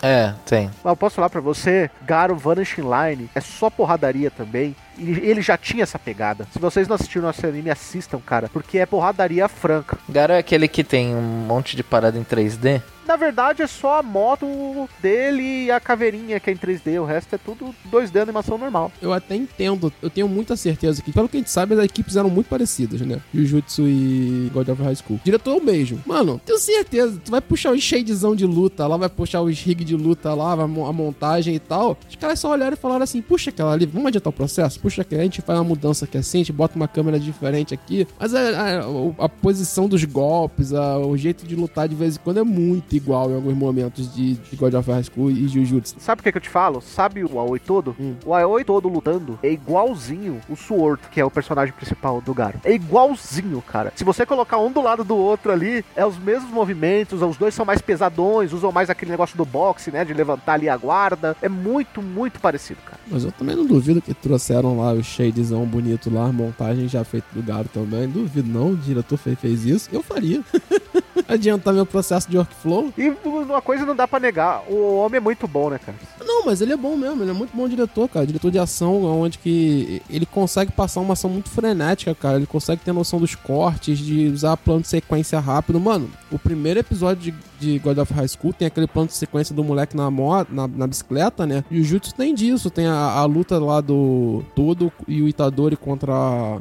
[0.02, 0.68] É, tem.
[0.84, 4.74] Mas eu posso falar pra você, Garo Vanishing Line é só porradaria também.
[4.98, 6.48] E ele já tinha essa pegada.
[6.52, 8.50] Se vocês não assistiram nosso anime, assistam, cara.
[8.52, 9.98] Porque é porradaria franca.
[10.08, 12.82] Garo é aquele que tem um monte de parada em 3D.
[13.08, 17.00] Na verdade, é só a moto dele e a caveirinha que é em 3D.
[17.00, 18.92] O resto é tudo 2D animação normal.
[19.02, 22.16] eu até entendo, eu tenho muita certeza que, pelo que a gente sabe, as equipes
[22.16, 23.22] eram muito parecidas, né?
[23.34, 25.20] Jujutsu e God of High School.
[25.24, 26.02] Diretor é o mesmo.
[26.06, 29.84] Mano, tenho certeza, tu vai puxar os shadezão de luta lá, vai puxar os rig
[29.84, 31.98] de luta lá, a montagem e tal.
[32.10, 34.80] Os caras só olharam e falaram assim: puxa aquela ali, vamos adiantar o processo?
[34.86, 38.08] Puxa a gente faz uma mudança aqui assim, a gente bota uma câmera diferente aqui.
[38.20, 42.18] Mas a, a- o- a posição dos golpes, a- o jeito de lutar de vez
[42.18, 45.48] em quando é muito igual em alguns momentos de, de God of High School e
[45.48, 45.96] Jujutsu.
[45.98, 46.82] Sabe o que, que eu te falo?
[46.82, 47.96] Sabe o Aoi todo?
[48.00, 48.14] Hum.
[48.24, 52.60] O Aoi todo lutando é igualzinho o Sword, que é o personagem principal do Garo.
[52.64, 53.92] É igualzinho, cara.
[53.96, 57.56] Se você colocar um do lado do outro ali, é os mesmos movimentos, os dois
[57.56, 60.06] são mais pesadões, usam mais aquele negócio do boxe, né?
[60.06, 61.36] De levantar ali a guarda.
[61.42, 63.00] É muito, muito parecido, cara.
[63.10, 67.04] Mas eu também não duvido que trouxeram lá o shadezão bonito lá, a montagem já
[67.04, 68.08] feita do Garo também.
[68.08, 69.90] Duvido não, o diretor fe- fez isso.
[69.92, 70.42] Eu faria.
[71.28, 72.94] Adiantar meu processo de workflow.
[72.98, 75.98] E uma coisa não dá pra negar, o homem é muito bom, né, cara?
[76.24, 78.26] Não, mas ele é bom mesmo, ele é muito bom diretor, cara.
[78.28, 82.38] Diretor de ação, onde que ele consegue passar uma ação muito frenética, cara.
[82.38, 85.80] Ele consegue ter noção dos cortes, de usar plano de sequência rápido.
[85.80, 89.56] Mano, o primeiro episódio de, de God of High School tem aquele plano de sequência
[89.56, 91.64] do moleque na, moto, na, na bicicleta, né?
[91.70, 92.70] E o Jutsu tem disso.
[92.70, 96.14] Tem a, a luta lá do Todo e o Itadori contra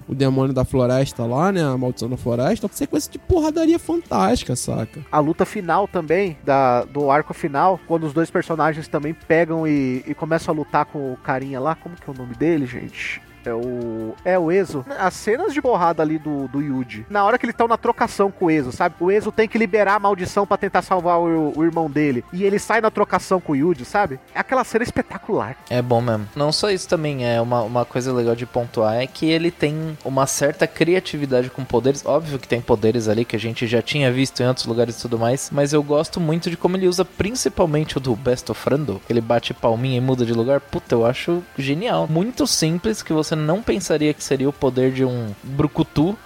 [0.09, 1.63] o demônio da floresta lá, né?
[1.63, 2.69] A maldição da floresta.
[2.73, 5.05] Sequência de porradaria fantástica, saca?
[5.11, 10.05] A luta final também, da, do arco final, quando os dois personagens também pegam e,
[10.07, 13.21] e começam a lutar com o carinha lá, como que é o nome dele, gente?
[13.45, 14.15] É o.
[14.25, 14.85] É o Ezo.
[14.99, 17.07] As cenas de porrada ali do, do Yuji.
[17.09, 18.95] Na hora que eles estão na trocação com o Ezo, sabe?
[19.01, 22.25] O Ezo tem que liberar a maldição pra tentar salvar o, o irmão dele.
[22.33, 24.19] E ele sai na trocação com o Yuji, sabe?
[24.35, 25.57] É aquela cena espetacular.
[25.69, 26.29] É bom mesmo.
[26.35, 29.97] Não só isso também, é uma, uma coisa legal de pontuar é que ele tem
[30.05, 32.05] uma certa criatividade com poderes.
[32.05, 35.03] Óbvio que tem poderes ali que a gente já tinha visto em outros lugares e
[35.03, 38.69] tudo mais, mas eu gosto muito de como ele usa principalmente o do Best of
[38.69, 39.01] Rando.
[39.09, 40.61] Ele bate palminha e muda de lugar.
[40.61, 42.07] Puta, eu acho genial.
[42.09, 46.17] Muito simples que você não pensaria que seria o poder de um brucutu.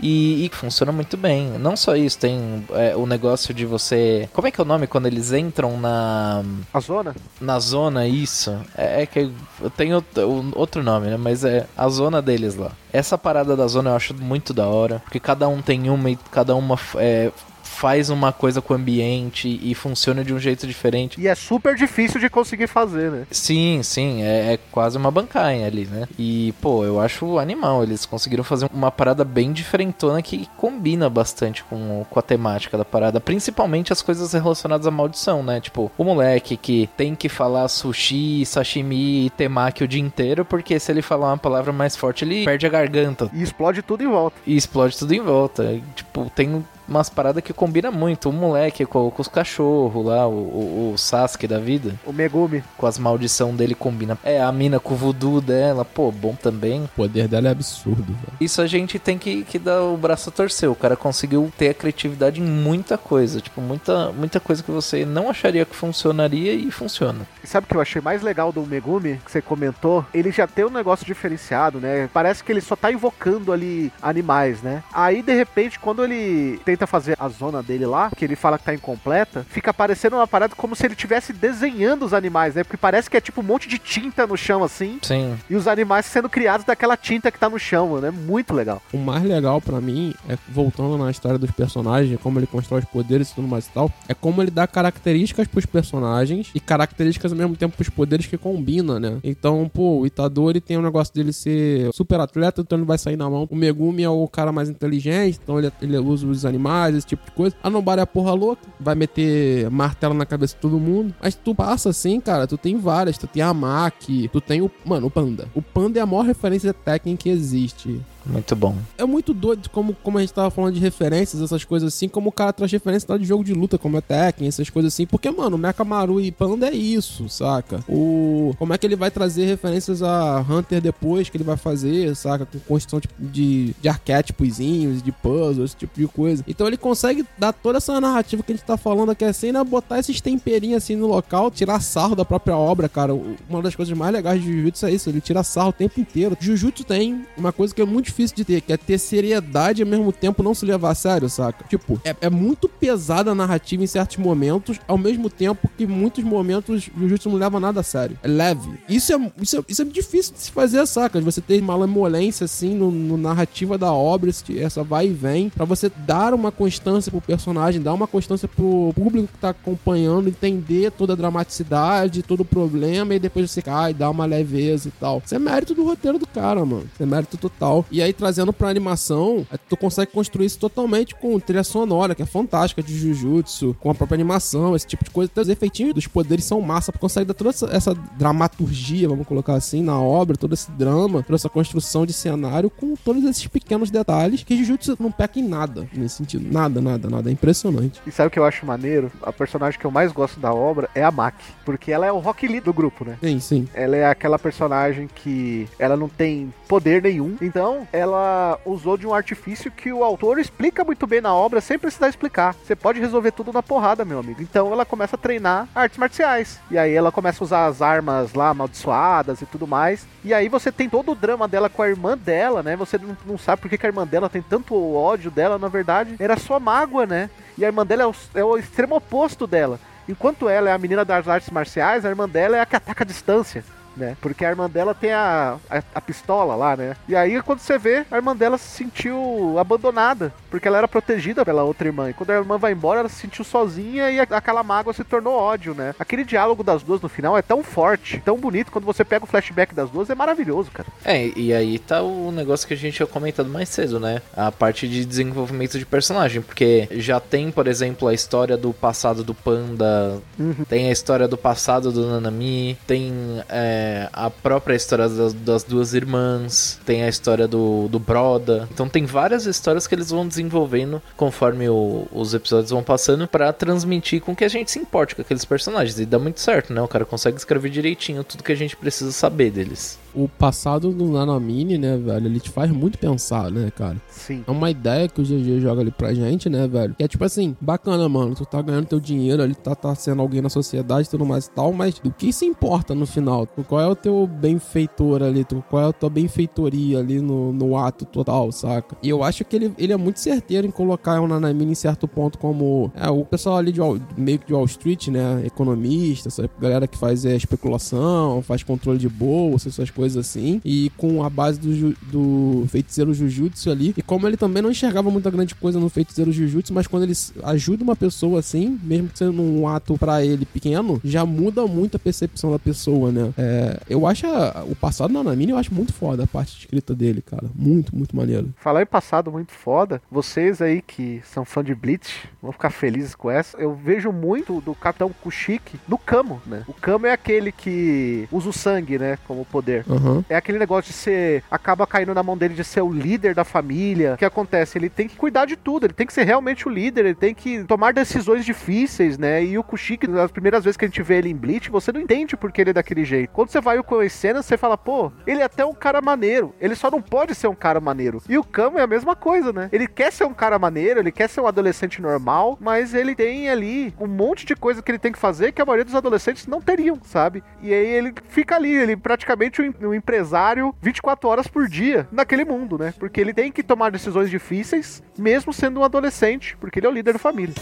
[0.00, 1.48] E, e funciona muito bem.
[1.58, 4.28] Não só isso, tem é, o negócio de você.
[4.32, 6.40] Como é que é o nome quando eles entram na
[6.72, 7.16] A zona?
[7.40, 8.56] na zona, isso.
[8.78, 9.28] É, é que
[9.60, 11.16] eu tenho outro- outro nome, né?
[11.16, 12.70] Mas é a zona deles lá.
[12.92, 15.00] Essa parada da zona eu acho muito da hora.
[15.04, 17.32] Porque cada um tem uma e cada uma é,
[17.80, 21.18] faz uma coisa com o ambiente e funciona de um jeito diferente.
[21.18, 23.26] E é super difícil de conseguir fazer, né?
[23.30, 26.06] Sim, sim, é, é quase uma bancaia ali, né?
[26.18, 27.82] E, pô, eu acho animal.
[27.82, 32.84] Eles conseguiram fazer uma parada bem diferentona que combina bastante com, com a temática da
[32.84, 33.18] parada.
[33.18, 35.58] Principalmente as coisas relacionadas à maldição, né?
[35.58, 40.78] Tipo, o moleque que tem que falar sushi, sashimi e temaki o dia inteiro, porque
[40.78, 44.08] se ele falar uma palavra mais forte, ele perde a garganta E explode tudo em
[44.08, 44.36] volta.
[44.46, 45.64] e explode tudo em volta.
[45.72, 48.28] E, Tipo, tem umas paradas que combina muito.
[48.28, 52.62] O moleque com, com os cachorros lá, o, o, o Sasuke da vida, O Megumi.
[52.76, 54.18] com as maldição dele combina.
[54.24, 56.84] É, a mina com o voodoo dela, pô, bom também.
[56.84, 58.32] O poder dela é absurdo, velho.
[58.40, 60.68] Isso a gente tem que, que dar o braço a torcer.
[60.70, 63.40] O cara conseguiu ter a criatividade em muita coisa.
[63.40, 67.20] Tipo, muita, muita coisa que você não acharia que funcionaria e funciona.
[67.42, 70.04] E sabe o que eu achei mais legal do Megumi, que você comentou?
[70.12, 72.08] Ele já tem um negócio diferenciado, né?
[72.12, 74.82] Parece que ele só tá invocando ali animais, né?
[74.92, 78.64] Aí, de repente, quando ele tenta fazer a zona dele lá, que ele fala que
[78.64, 82.64] tá incompleta, fica parecendo uma parada como se ele estivesse desenhando os animais, né?
[82.64, 85.36] Porque parece que é tipo um monte de tinta no chão, assim, Sim.
[85.48, 88.10] e os animais sendo criados daquela tinta que tá no chão, né?
[88.10, 88.82] Muito legal.
[88.92, 92.86] O mais legal pra mim é voltando na história dos personagens, como ele constrói os
[92.86, 97.32] poderes e tudo mais e tal, é como ele dá características pros personagens e características
[97.32, 99.18] ao mesmo tempo pros poderes que combina, né?
[99.22, 103.16] Então, pô, o Itadori tem um negócio dele ser super atleta, então ele vai sair
[103.16, 103.46] na mão.
[103.50, 106.60] O Megumi é o cara mais inteligente, então ele, ele usa os animais,
[106.94, 107.56] esse tipo de coisa.
[107.62, 111.14] A Nobara é a porra louca, vai meter martelo na cabeça de todo mundo.
[111.22, 113.18] Mas tu passa assim, cara, tu tem várias.
[113.18, 114.70] Tu tem a Maki, tu tem o.
[114.84, 115.48] Mano, o Panda.
[115.54, 118.00] O Panda é a maior referência técnica que existe.
[118.24, 118.76] Muito bom.
[118.98, 122.28] É muito doido como, como a gente tava falando de referências, essas coisas assim, como
[122.28, 125.06] o cara traz referência lá de jogo de luta, como é Tekken, essas coisas assim.
[125.06, 127.80] Porque, mano, Mekamaru e Panda é isso, saca?
[127.88, 128.54] O...
[128.58, 132.46] Como é que ele vai trazer referências a Hunter depois que ele vai fazer, saca?
[132.46, 136.44] Com construção tipo, de, de arquétipozinhos, de puzzles, esse tipo de coisa.
[136.46, 139.62] Então ele consegue dar toda essa narrativa que a gente tá falando aqui assim, né?
[139.64, 143.14] Botar esses temperinhos assim no local, tirar sarro da própria obra, cara.
[143.48, 146.36] Uma das coisas mais legais de Jujutsu é isso, ele tira sarro o tempo inteiro.
[146.38, 149.84] Jujutsu tem uma coisa que é muito difícil de ter, que é ter seriedade e
[149.84, 151.64] ao mesmo tempo não se levar a sério, saca?
[151.68, 156.22] Tipo, é, é muito pesada a narrativa em certos momentos, ao mesmo tempo que muitos
[156.24, 158.18] momentos Jujutsu não leva nada a sério.
[158.22, 158.78] É leve.
[158.88, 161.20] Isso é, isso é, isso é difícil de se fazer, saca?
[161.20, 165.90] Você ter malemolência, assim, no, no narrativa da obra, essa vai e vem, pra você
[166.06, 171.12] dar uma constância pro personagem, dar uma constância pro público que tá acompanhando, entender toda
[171.12, 175.22] a dramaticidade, todo o problema, e depois você cai, dá uma leveza e tal.
[175.24, 176.84] Isso é mérito do roteiro do cara, mano.
[176.92, 177.84] Isso é mérito total.
[177.90, 182.22] E aí, trazendo pra animação, aí tu consegue construir isso totalmente com trilha sonora, que
[182.22, 185.30] é fantástica, de Jujutsu, com a própria animação, esse tipo de coisa.
[185.30, 189.26] Então, os efeitinhos dos poderes são massa, porque consegue dar toda essa, essa dramaturgia, vamos
[189.26, 193.46] colocar assim, na obra, todo esse drama, toda essa construção de cenário, com todos esses
[193.46, 196.50] pequenos detalhes, que Jujutsu não peca em nada nesse sentido.
[196.50, 197.30] Nada, nada, nada.
[197.30, 198.00] É impressionante.
[198.06, 199.10] E sabe o que eu acho maneiro?
[199.22, 202.18] A personagem que eu mais gosto da obra é a Maki, porque ela é o
[202.18, 203.18] Rock Lee do grupo, né?
[203.22, 203.68] Sim, sim.
[203.74, 207.36] Ela é aquela personagem que ela não tem poder nenhum.
[207.40, 211.78] Então, ela usou de um artifício que o autor explica muito bem na obra, sem
[211.78, 212.54] precisar explicar.
[212.54, 214.42] Você pode resolver tudo na porrada, meu amigo.
[214.42, 216.58] Então, ela começa a treinar artes marciais.
[216.70, 220.06] E aí ela começa a usar as armas lá amaldiçoadas e tudo mais.
[220.24, 222.76] E aí você tem todo o drama dela com a irmã dela, né?
[222.76, 225.68] Você não, não sabe por que, que a irmã dela tem tanto ódio dela, na
[225.68, 226.16] verdade.
[226.18, 227.30] Era só mágoa, né?
[227.56, 229.78] E a irmã dela é o, é o extremo oposto dela.
[230.08, 233.04] Enquanto ela é a menina das artes marciais, a irmã dela é a que ataca
[233.04, 233.64] a distância.
[234.00, 234.16] Né?
[234.20, 236.96] Porque a irmã dela tem a, a, a pistola lá, né?
[237.06, 240.32] E aí, quando você vê, a irmã dela se sentiu abandonada.
[240.50, 242.08] Porque ela era protegida pela outra irmã.
[242.08, 245.34] E quando a irmã vai embora, ela se sentiu sozinha e aquela mágoa se tornou
[245.34, 245.94] ódio, né?
[245.98, 248.72] Aquele diálogo das duas no final é tão forte, tão bonito.
[248.72, 250.88] Quando você pega o flashback das duas, é maravilhoso, cara.
[251.04, 254.22] É, e aí tá o negócio que a gente tinha comentado mais cedo, né?
[254.34, 256.40] A parte de desenvolvimento de personagem.
[256.40, 260.20] Porque já tem, por exemplo, a história do passado do Panda,
[260.68, 263.12] tem a história do passado do Nanami, tem
[263.48, 268.68] é, a própria história das, das duas irmãs, tem a história do, do Broda.
[268.72, 273.52] Então tem várias histórias que eles vão desenvolvendo conforme o- os episódios vão passando pra
[273.52, 275.98] transmitir com que a gente se importe com aqueles personagens.
[275.98, 276.80] E dá muito certo, né?
[276.82, 279.98] O cara consegue escrever direitinho tudo que a gente precisa saber deles.
[280.14, 283.96] O passado do Nanamini, né, velho, ele te faz muito pensar, né, cara?
[284.08, 284.44] Sim.
[284.46, 286.94] É uma ideia que o GG joga ali pra gente, né, velho?
[286.94, 288.34] Que é tipo assim, bacana, mano.
[288.34, 291.46] Tu tá ganhando teu dinheiro ali, tá, tá sendo alguém na sociedade e tudo mais
[291.46, 293.46] e tal, mas do que se importa no final?
[293.68, 295.46] Qual é o teu benfeitor ali?
[295.68, 298.96] Qual é a tua benfeitoria ali no, no ato total, saca?
[299.02, 302.08] E eu acho que ele, ele é muito certeiro em colocar o Nanamini em certo
[302.08, 303.80] ponto como é, o pessoal ali de
[304.16, 305.42] meio que de Wall Street, né?
[305.44, 310.60] Economista, essa galera que faz é, especulação, faz controle de bolsa, essas coisas assim.
[310.64, 313.94] E com a base do, do feiticeiro Jujutsu ali.
[313.96, 317.12] E como ele também não enxergava muita grande coisa no feiticeiro Jujutsu, mas quando ele
[317.44, 321.96] ajuda uma pessoa assim, mesmo que sendo um ato pra ele pequeno, já muda muito
[321.96, 323.32] a percepção da pessoa, né?
[323.36, 326.94] É, eu acho a- o passado da Nanamine, eu acho muito foda a parte escrita
[326.94, 327.44] dele, cara.
[327.54, 328.48] Muito, muito maneiro.
[328.56, 333.14] Falar em passado muito foda, vocês aí que são fã de Bleach, vão ficar felizes
[333.14, 333.56] com essa.
[333.58, 336.64] Eu vejo muito do Capitão Kushiki no Kamo, né?
[336.66, 339.84] O Kamo é aquele que usa o sangue, né, como poder.
[339.90, 340.24] Aham.
[340.28, 341.42] É aquele negócio de ser.
[341.50, 344.14] Acaba caindo na mão dele de ser o líder da família.
[344.14, 344.78] O que acontece?
[344.78, 347.34] Ele tem que cuidar de tudo, ele tem que ser realmente o líder, ele tem
[347.34, 349.42] que tomar decisões difíceis, né?
[349.44, 352.00] E o Kushik, nas primeiras vezes que a gente vê ele em Bleach, você não
[352.00, 353.30] entende porque ele é daquele jeito.
[353.30, 356.54] Quando você vai o conhecendo, você fala, pô, ele é até um cara maneiro.
[356.60, 358.22] Ele só não pode ser um cara maneiro.
[358.28, 359.68] E o Kamo é a mesma coisa, né?
[359.72, 363.48] Ele quer ser um cara maneiro, ele quer ser um adolescente normal, mas ele tem
[363.48, 366.46] ali um monte de coisa que ele tem que fazer que a maioria dos adolescentes
[366.46, 367.42] não teriam, sabe?
[367.62, 372.44] E aí ele fica ali, ele praticamente um, um empresário 24 horas por dia naquele
[372.44, 372.94] mundo, né?
[372.98, 376.92] Porque ele tem que tomar decisões difíceis, mesmo sendo um adolescente, porque ele é o
[376.92, 377.54] líder da família.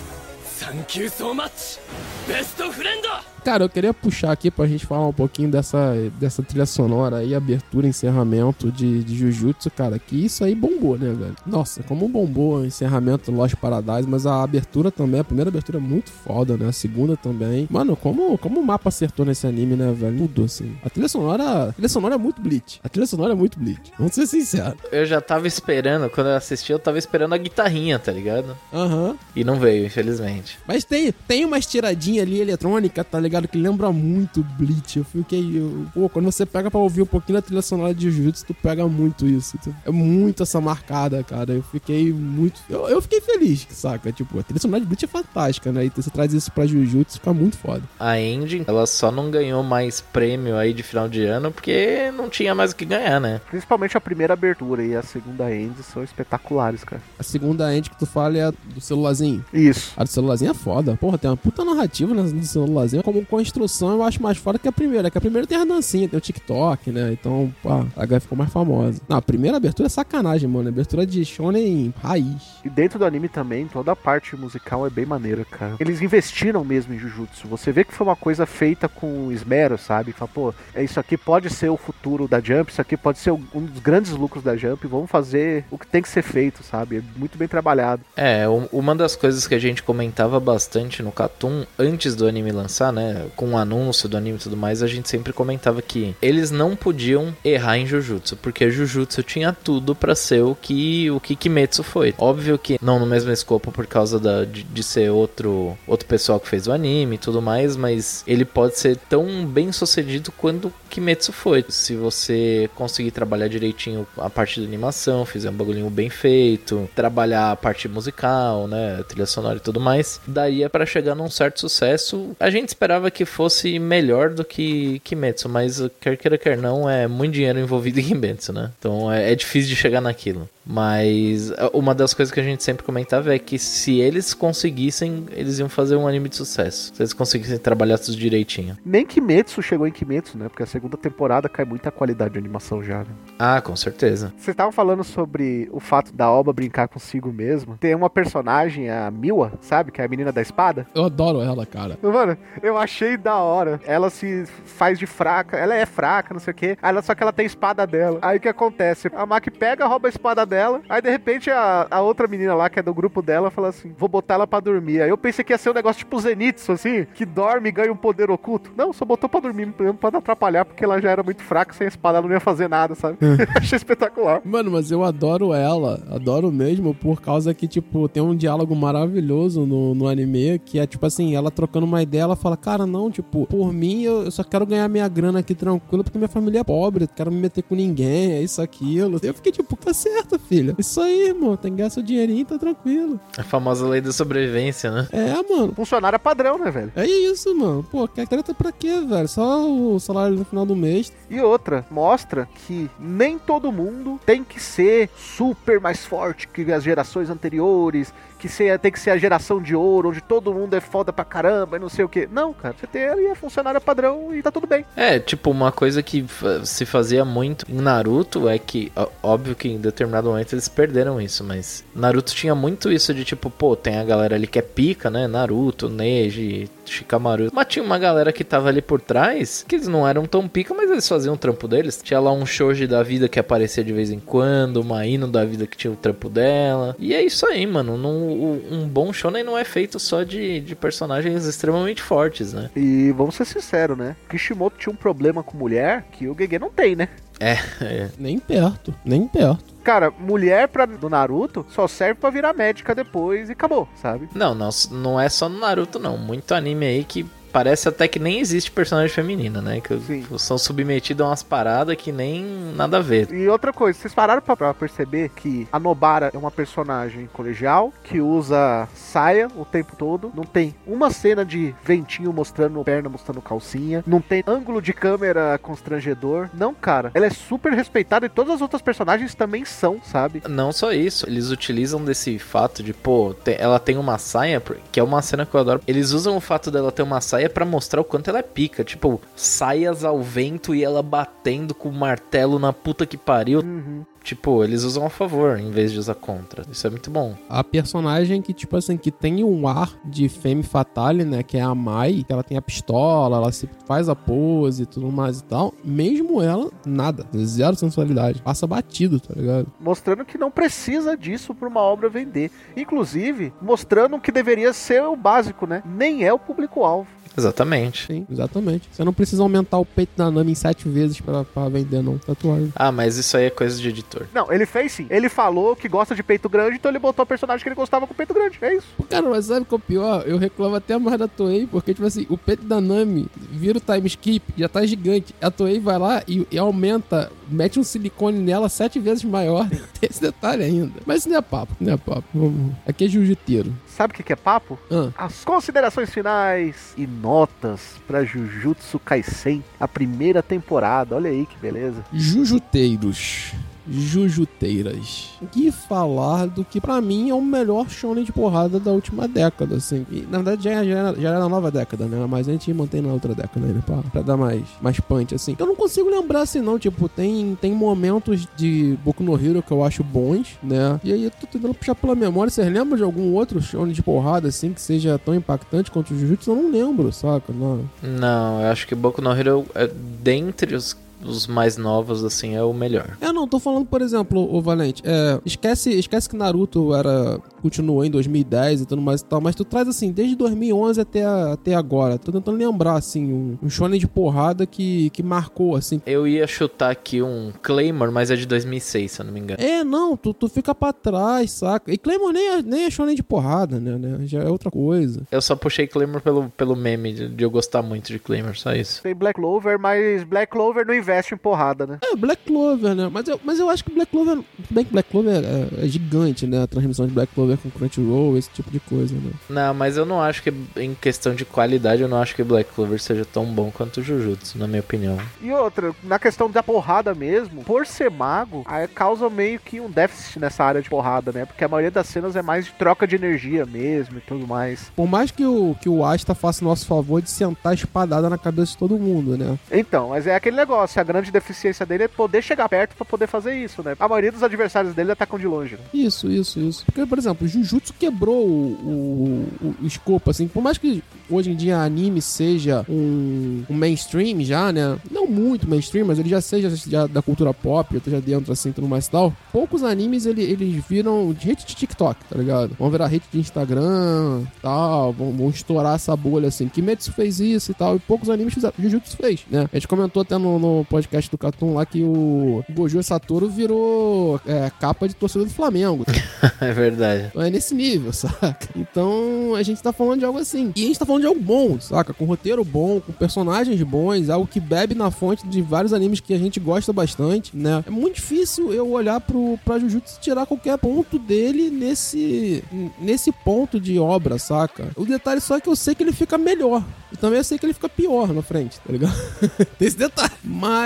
[0.58, 1.78] Thank you so much,
[2.26, 3.37] best friend!
[3.48, 7.34] cara, eu queria puxar aqui pra gente falar um pouquinho dessa, dessa trilha sonora aí,
[7.34, 11.34] abertura, encerramento de, de Jujutsu, cara, que isso aí bombou, né, velho?
[11.46, 15.80] Nossa, como bombou o encerramento Lost Paradise, mas a abertura também, a primeira abertura é
[15.80, 16.68] muito foda, né?
[16.68, 17.66] A segunda também.
[17.70, 20.18] Mano, como, como o mapa acertou nesse anime, né, velho?
[20.18, 20.76] Tudo, assim.
[20.84, 22.80] A trilha sonora, a trilha sonora é muito Bleach.
[22.84, 23.92] A trilha sonora é muito Bleach.
[23.96, 24.74] Vamos ser sinceros.
[24.92, 28.54] Eu já tava esperando, quando eu assisti, eu tava esperando a guitarrinha, tá ligado?
[28.74, 29.08] Aham.
[29.08, 29.16] Uhum.
[29.34, 30.58] E não veio, infelizmente.
[30.66, 33.37] Mas tem, tem umas tiradinhas ali eletrônica, tá ligado?
[33.46, 34.98] Que lembra muito Bleach.
[34.98, 35.58] Eu fiquei.
[35.58, 38.54] Eu, pô, quando você pega pra ouvir um pouquinho da trilha sonora de Jujutsu, tu
[38.54, 39.58] pega muito isso.
[39.62, 41.52] Tu- É muito essa marcada, cara.
[41.52, 42.60] Eu fiquei muito.
[42.68, 44.10] Eu, eu fiquei feliz, saca?
[44.10, 45.84] Tipo, a trilha sonora de Bleach é fantástica, né?
[45.84, 47.82] E você traz isso pra Jujutsu, fica muito foda.
[48.00, 52.28] A Engine, ela só não ganhou mais prêmio aí de final de ano porque não
[52.30, 53.40] tinha mais o que ganhar, né?
[53.50, 57.02] Principalmente a primeira abertura e a segunda end são espetaculares, cara.
[57.18, 59.44] A segunda end que tu fala é a do celularzinho.
[59.52, 59.92] Isso.
[59.96, 60.96] A do celularzinho é foda.
[60.96, 63.02] Porra, tem uma puta narrativa né, do celularzinho.
[63.02, 65.10] Como construção, eu acho mais foda que a primeira.
[65.10, 67.12] Que a primeira tem a dancinha, tem o TikTok, né?
[67.12, 69.00] Então, pá, a H ficou mais famosa.
[69.08, 70.68] Não, a primeira abertura é sacanagem, mano.
[70.68, 72.58] Abertura de shonen raiz.
[72.64, 75.76] E dentro do anime também, toda a parte musical é bem maneira, cara.
[75.80, 77.46] Eles investiram mesmo em Jujutsu.
[77.48, 80.12] Você vê que foi uma coisa feita com esmero, sabe?
[80.12, 83.30] Fala, pô, é isso aqui pode ser o futuro da Jump, isso aqui pode ser
[83.32, 84.86] um dos grandes lucros da Jump.
[84.86, 86.96] Vamos fazer o que tem que ser feito, sabe?
[86.98, 88.02] É muito bem trabalhado.
[88.16, 92.50] É, um- uma das coisas que a gente comentava bastante no Cartoon antes do anime
[92.52, 93.07] lançar, né?
[93.36, 96.76] Com o anúncio do anime e tudo mais, a gente sempre comentava que eles não
[96.76, 101.82] podiam errar em Jujutsu, porque Jujutsu tinha tudo pra ser o que o que Kimetsu
[101.82, 102.14] foi.
[102.18, 106.40] Óbvio que não no mesmo escopo por causa da, de, de ser outro outro pessoal
[106.40, 110.72] que fez o anime e tudo mais, mas ele pode ser tão bem sucedido quanto
[110.90, 111.64] Kimetsu foi.
[111.68, 117.52] Se você conseguir trabalhar direitinho a parte da animação, fizer um bagulhinho bem feito, trabalhar
[117.52, 122.36] a parte musical, né, trilha sonora e tudo mais, daria pra chegar num certo sucesso.
[122.40, 127.06] A gente esperava que fosse melhor do que Kimetsu, mas quer queira quer não, é
[127.06, 128.70] muito dinheiro envolvido em Kimetsu, né?
[128.78, 130.48] Então é, é difícil de chegar naquilo.
[130.70, 135.58] Mas uma das coisas que a gente sempre comentava é que se eles conseguissem, eles
[135.58, 136.92] iam fazer um anime de sucesso.
[136.94, 138.76] Se eles conseguissem trabalhar tudo direitinho.
[138.84, 140.46] Nem Kimetsu chegou em Kimetsu, né?
[140.46, 143.06] Porque a segunda temporada cai muita qualidade de animação já, né?
[143.38, 144.30] Ah, com certeza.
[144.36, 147.78] Vocês estavam falando sobre o fato da Alba brincar consigo mesma.
[147.80, 149.90] Tem uma personagem, a Miwa, sabe?
[149.90, 150.86] Que é a menina da espada.
[150.94, 151.98] Eu adoro ela, cara.
[152.02, 153.80] Mano, eu achei da hora.
[153.86, 155.56] Ela se faz de fraca.
[155.56, 156.78] Ela é fraca, não sei o quê.
[156.82, 158.18] Aí ela, só que ela tem a espada dela.
[158.22, 159.10] Aí o que acontece?
[159.14, 160.80] A Maki pega, rouba a espada dela.
[160.88, 163.94] Aí de repente a, a outra menina lá, que é do grupo dela, fala assim:
[163.96, 165.02] Vou botar ela pra dormir.
[165.02, 167.92] Aí eu pensei que ia ser um negócio tipo Zenitsu, assim, que dorme e ganha
[167.92, 168.72] um poder oculto.
[168.76, 171.74] Não, só botou pra dormir mesmo pra não atrapalhar, porque ela já era muito fraca,
[171.74, 173.18] sem a espada ela não ia fazer nada, sabe?
[173.54, 174.40] achei espetacular.
[174.44, 179.66] Mano, mas eu adoro ela, adoro mesmo, por causa que, tipo, tem um diálogo maravilhoso
[179.66, 183.10] no, no anime, que é, tipo assim, ela trocando uma ideia, ela fala, cara, não,
[183.10, 186.60] tipo, por mim eu, eu só quero ganhar minha grana aqui tranquilo, porque minha família
[186.60, 189.18] é pobre, eu quero me meter com ninguém, é isso, aquilo.
[189.22, 190.74] Eu fiquei, tipo, tá certo, filha.
[190.78, 193.20] Isso aí, irmão, tem que ganhar seu dinheirinho, tá tranquilo.
[193.36, 195.08] A famosa lei da sobrevivência, né?
[195.12, 195.72] É, mano.
[195.74, 196.92] Funcionária padrão, né, velho?
[196.96, 197.84] É isso, mano.
[197.90, 199.28] Pô, quer treta pra quê, velho?
[199.28, 201.12] Só o salário no final do mês.
[201.30, 206.82] E outra, mostra que nem todo mundo tem que ser super mais forte que as
[206.82, 210.80] gerações anteriores, que ser, tem que ser a geração de ouro, onde todo mundo é
[210.80, 212.26] foda pra caramba e não sei o que.
[212.26, 214.84] Não, cara, você tem ali a funcionária padrão e tá tudo bem.
[214.96, 216.24] É, tipo, uma coisa que
[216.64, 221.42] se fazia muito em Naruto é que, óbvio que em determinado momento eles perderam isso,
[221.42, 225.10] mas Naruto tinha muito isso de tipo, pô, tem a galera ali que é pica,
[225.10, 225.26] né?
[225.26, 227.50] Naruto, Neji, Shikamaru.
[227.52, 230.72] Mas tinha uma galera que tava ali por trás, que eles não eram tão pica,
[230.74, 232.00] mas eles faziam o trampo deles.
[232.02, 235.44] Tinha lá um Shoji da vida que aparecia de vez em quando, uma Ino da
[235.44, 236.96] vida que tinha o trampo dela.
[236.98, 237.96] E é isso aí, mano.
[237.96, 242.70] Não- o- um bom shonen não é feito só de, de personagens extremamente fortes, né?
[242.76, 244.16] E vamos ser sinceros, né?
[244.28, 247.08] Kishimoto tinha um problema com mulher que o Gege não tem, né?
[247.40, 248.08] É, é.
[248.18, 249.64] Nem perto, nem perto.
[249.88, 254.28] Cara, mulher pra, do Naruto só serve pra virar médica depois e acabou, sabe?
[254.34, 256.18] Não, não, não é só no Naruto, não.
[256.18, 259.80] Muito anime aí que parece até que nem existe personagem feminina, né?
[259.80, 260.24] Que Sim.
[260.38, 262.44] são submetidos a umas paradas que nem
[262.76, 263.32] nada a ver.
[263.32, 268.20] E outra coisa, vocês pararam pra, perceber que a Nobara é uma personagem colegial que
[268.20, 270.30] usa saia o tempo todo.
[270.34, 274.04] Não tem uma cena de ventinho mostrando perna, mostrando calcinha.
[274.06, 276.48] Não tem ângulo de câmera constrangedor.
[276.54, 277.10] Não, cara.
[277.14, 280.42] Ela é super respeitada e todas as outras personagens também são, sabe?
[280.48, 285.02] Não só isso, eles utilizam desse fato de, pô, ela tem uma saia, que é
[285.02, 285.80] uma cena que eu adoro.
[285.86, 288.82] Eles usam o fato dela ter uma saia pra mostrar o quanto ela é pica.
[288.82, 293.60] Tipo, saias ao vento e ela batendo com o martelo na puta que pariu.
[293.60, 294.04] Uhum.
[294.28, 296.62] Tipo, eles usam a favor em vez de usar contra.
[296.70, 297.34] Isso é muito bom.
[297.48, 301.42] A personagem que, tipo assim, que tem um ar de femme fatale, né?
[301.42, 304.86] Que é a Mai, que ela tem a pistola, ela se faz a pose e
[304.86, 305.72] tudo mais e tal.
[305.82, 307.24] Mesmo ela, nada.
[307.38, 308.42] Zero sensualidade.
[308.42, 309.72] Passa batido, tá ligado?
[309.80, 312.50] Mostrando que não precisa disso pra uma obra vender.
[312.76, 315.82] Inclusive, mostrando que deveria ser o básico, né?
[315.86, 317.08] Nem é o público-alvo.
[317.38, 318.06] Exatamente.
[318.06, 318.88] Sim, exatamente.
[318.90, 322.18] Você não precisa aumentar o peito da Nami em sete vezes pra, pra vender, não.
[322.18, 322.72] Tatuagem.
[322.74, 324.17] Ah, mas isso aí é coisa de editor.
[324.34, 325.06] Não, ele fez sim.
[325.10, 328.06] Ele falou que gosta de peito grande, então ele botou o personagem que ele gostava
[328.06, 328.58] com peito grande.
[328.60, 328.86] É isso.
[329.08, 330.22] Cara, mas sabe qual é o pior?
[330.26, 333.80] Eu reclamo até mais da Toei, porque, tipo assim, o peito da Nami vira o
[333.80, 335.34] time skip, já tá gigante.
[335.40, 339.68] A Toei vai lá e, e aumenta, mete um silicone nela sete vezes maior.
[340.00, 341.00] Tem esse detalhe ainda.
[341.06, 342.24] Mas isso não é papo, não é papo.
[342.34, 342.72] Vamos.
[342.86, 343.72] Aqui é jiu-jiteiro.
[343.86, 344.78] Sabe o que, que é papo?
[344.90, 351.16] Ah, As considerações finais e notas pra Jujutsu Kaisen, a primeira temporada.
[351.16, 352.04] Olha aí que beleza.
[352.12, 353.52] Jujuteiros.
[353.90, 355.30] Jujuteiras.
[355.52, 359.76] Que falar do que pra mim é o melhor shonen de porrada da última década,
[359.76, 360.06] assim.
[360.10, 362.26] E, na verdade já, era, já era na nova década, né?
[362.28, 365.56] Mas a gente mantém na outra década ainda, pra, pra dar mais, mais punch, assim.
[365.58, 366.78] Eu não consigo lembrar assim, não.
[366.78, 371.00] Tipo, tem, tem momentos de Boku no Hero que eu acho bons, né?
[371.02, 372.50] E aí eu tô tentando puxar pela memória.
[372.50, 376.18] Vocês lembram de algum outro shonen de porrada, assim, que seja tão impactante quanto o
[376.18, 376.50] Jujutsu?
[376.50, 377.52] Eu não lembro, saca?
[377.52, 377.88] Não.
[378.02, 379.88] Não, eu acho que Boku no Hero, é,
[380.22, 383.16] dentre os, os mais novos, assim, é o melhor.
[383.20, 388.04] É, não, tô falando, por exemplo, o Valente, é, esquece, esquece que Naruto era continuou
[388.04, 391.52] em 2010 e tudo mais e tal, mas tu traz assim, desde 2011 até, a-
[391.54, 392.16] até agora.
[392.18, 396.00] Tô tentando lembrar assim um, um shonen de porrada que, que marcou assim.
[396.06, 399.60] Eu ia chutar aqui um Claymore, mas é de 2006, se eu não me engano.
[399.62, 401.92] É, não, tu, tu fica pra trás, saca?
[401.92, 404.18] E Claymore nem é, nem é shonen de porrada, né, né?
[404.26, 405.22] Já é outra coisa.
[405.32, 408.72] Eu só puxei Claymore pelo, pelo meme de, de eu gostar muito de Claymore, só
[408.72, 409.02] isso.
[409.02, 411.98] Tem Black Clover, mas Black Clover não investe em porrada, né?
[412.02, 413.08] É, Black Clover, né?
[413.10, 414.36] Mas eu, mas eu acho que Black Clover.
[414.36, 416.62] Tudo bem que Black Clover é, é gigante, né?
[416.62, 419.32] A transmissão de Black Clover com Crunchyroll, esse tipo de coisa, né?
[419.48, 422.72] Não, mas eu não acho que, em questão de qualidade, eu não acho que Black
[422.74, 425.18] Clover seja tão bom quanto o Jujutsu, na minha opinião.
[425.40, 429.90] E outra, na questão da porrada mesmo, por ser mago, aí causa meio que um
[429.90, 431.44] déficit nessa área de porrada, né?
[431.44, 434.90] Porque a maioria das cenas é mais de troca de energia mesmo e tudo mais.
[434.94, 438.72] Por mais que o, que o Asta faça nosso favor de sentar espadada na cabeça
[438.72, 439.58] de todo mundo, né?
[439.70, 443.26] Então, mas é aquele negócio, a grande deficiência dele é poder chegar perto pra poder
[443.26, 443.96] fazer isso, né?
[443.98, 445.80] A maioria dos adversários dele atacam de longe, né?
[445.92, 446.84] Isso, isso, isso.
[446.84, 450.48] Porque, por exemplo, Jujutsu quebrou o, o, o escopo, assim.
[450.48, 454.98] Por mais que hoje em dia anime seja um, um mainstream já, né?
[455.10, 458.88] Não muito mainstream, mas ele já seja já da cultura pop, já dentro, assim, tudo
[458.88, 459.32] mais e tal.
[459.52, 462.74] Poucos animes, ele, eles viram hate de TikTok, tá ligado?
[462.78, 465.12] Vão virar hate de Instagram, tal.
[465.12, 466.68] Vão, vão estourar essa bolha, assim.
[466.68, 467.96] Kimetsu fez isso e tal.
[467.96, 468.74] E poucos animes fizeram.
[468.78, 469.68] Jujutsu fez, né?
[469.72, 474.40] A gente comentou até no, no podcast do Cartoon lá que o Gojo Satoru virou
[474.46, 476.04] é, capa de torcedor do Flamengo.
[476.60, 477.26] é verdade.
[477.28, 478.68] Então é nesse nível, saca?
[478.74, 480.72] Então a gente tá falando de algo assim.
[480.74, 482.12] E a gente tá falando de algo bom, saca?
[482.12, 486.34] Com roteiro bom, com personagens bons, algo que bebe na fonte de vários animes que
[486.34, 487.84] a gente gosta bastante, né?
[487.86, 492.64] É muito difícil eu olhar pro, pra Jujutsu e tirar qualquer ponto dele nesse,
[493.00, 494.90] nesse ponto de obra, saca?
[494.96, 496.82] O detalhe só é que eu sei que ele fica melhor.
[497.12, 499.16] E também eu sei que ele fica pior na frente, tá ligado?
[499.78, 500.32] Tem esse detalhe.
[500.44, 500.77] Mas,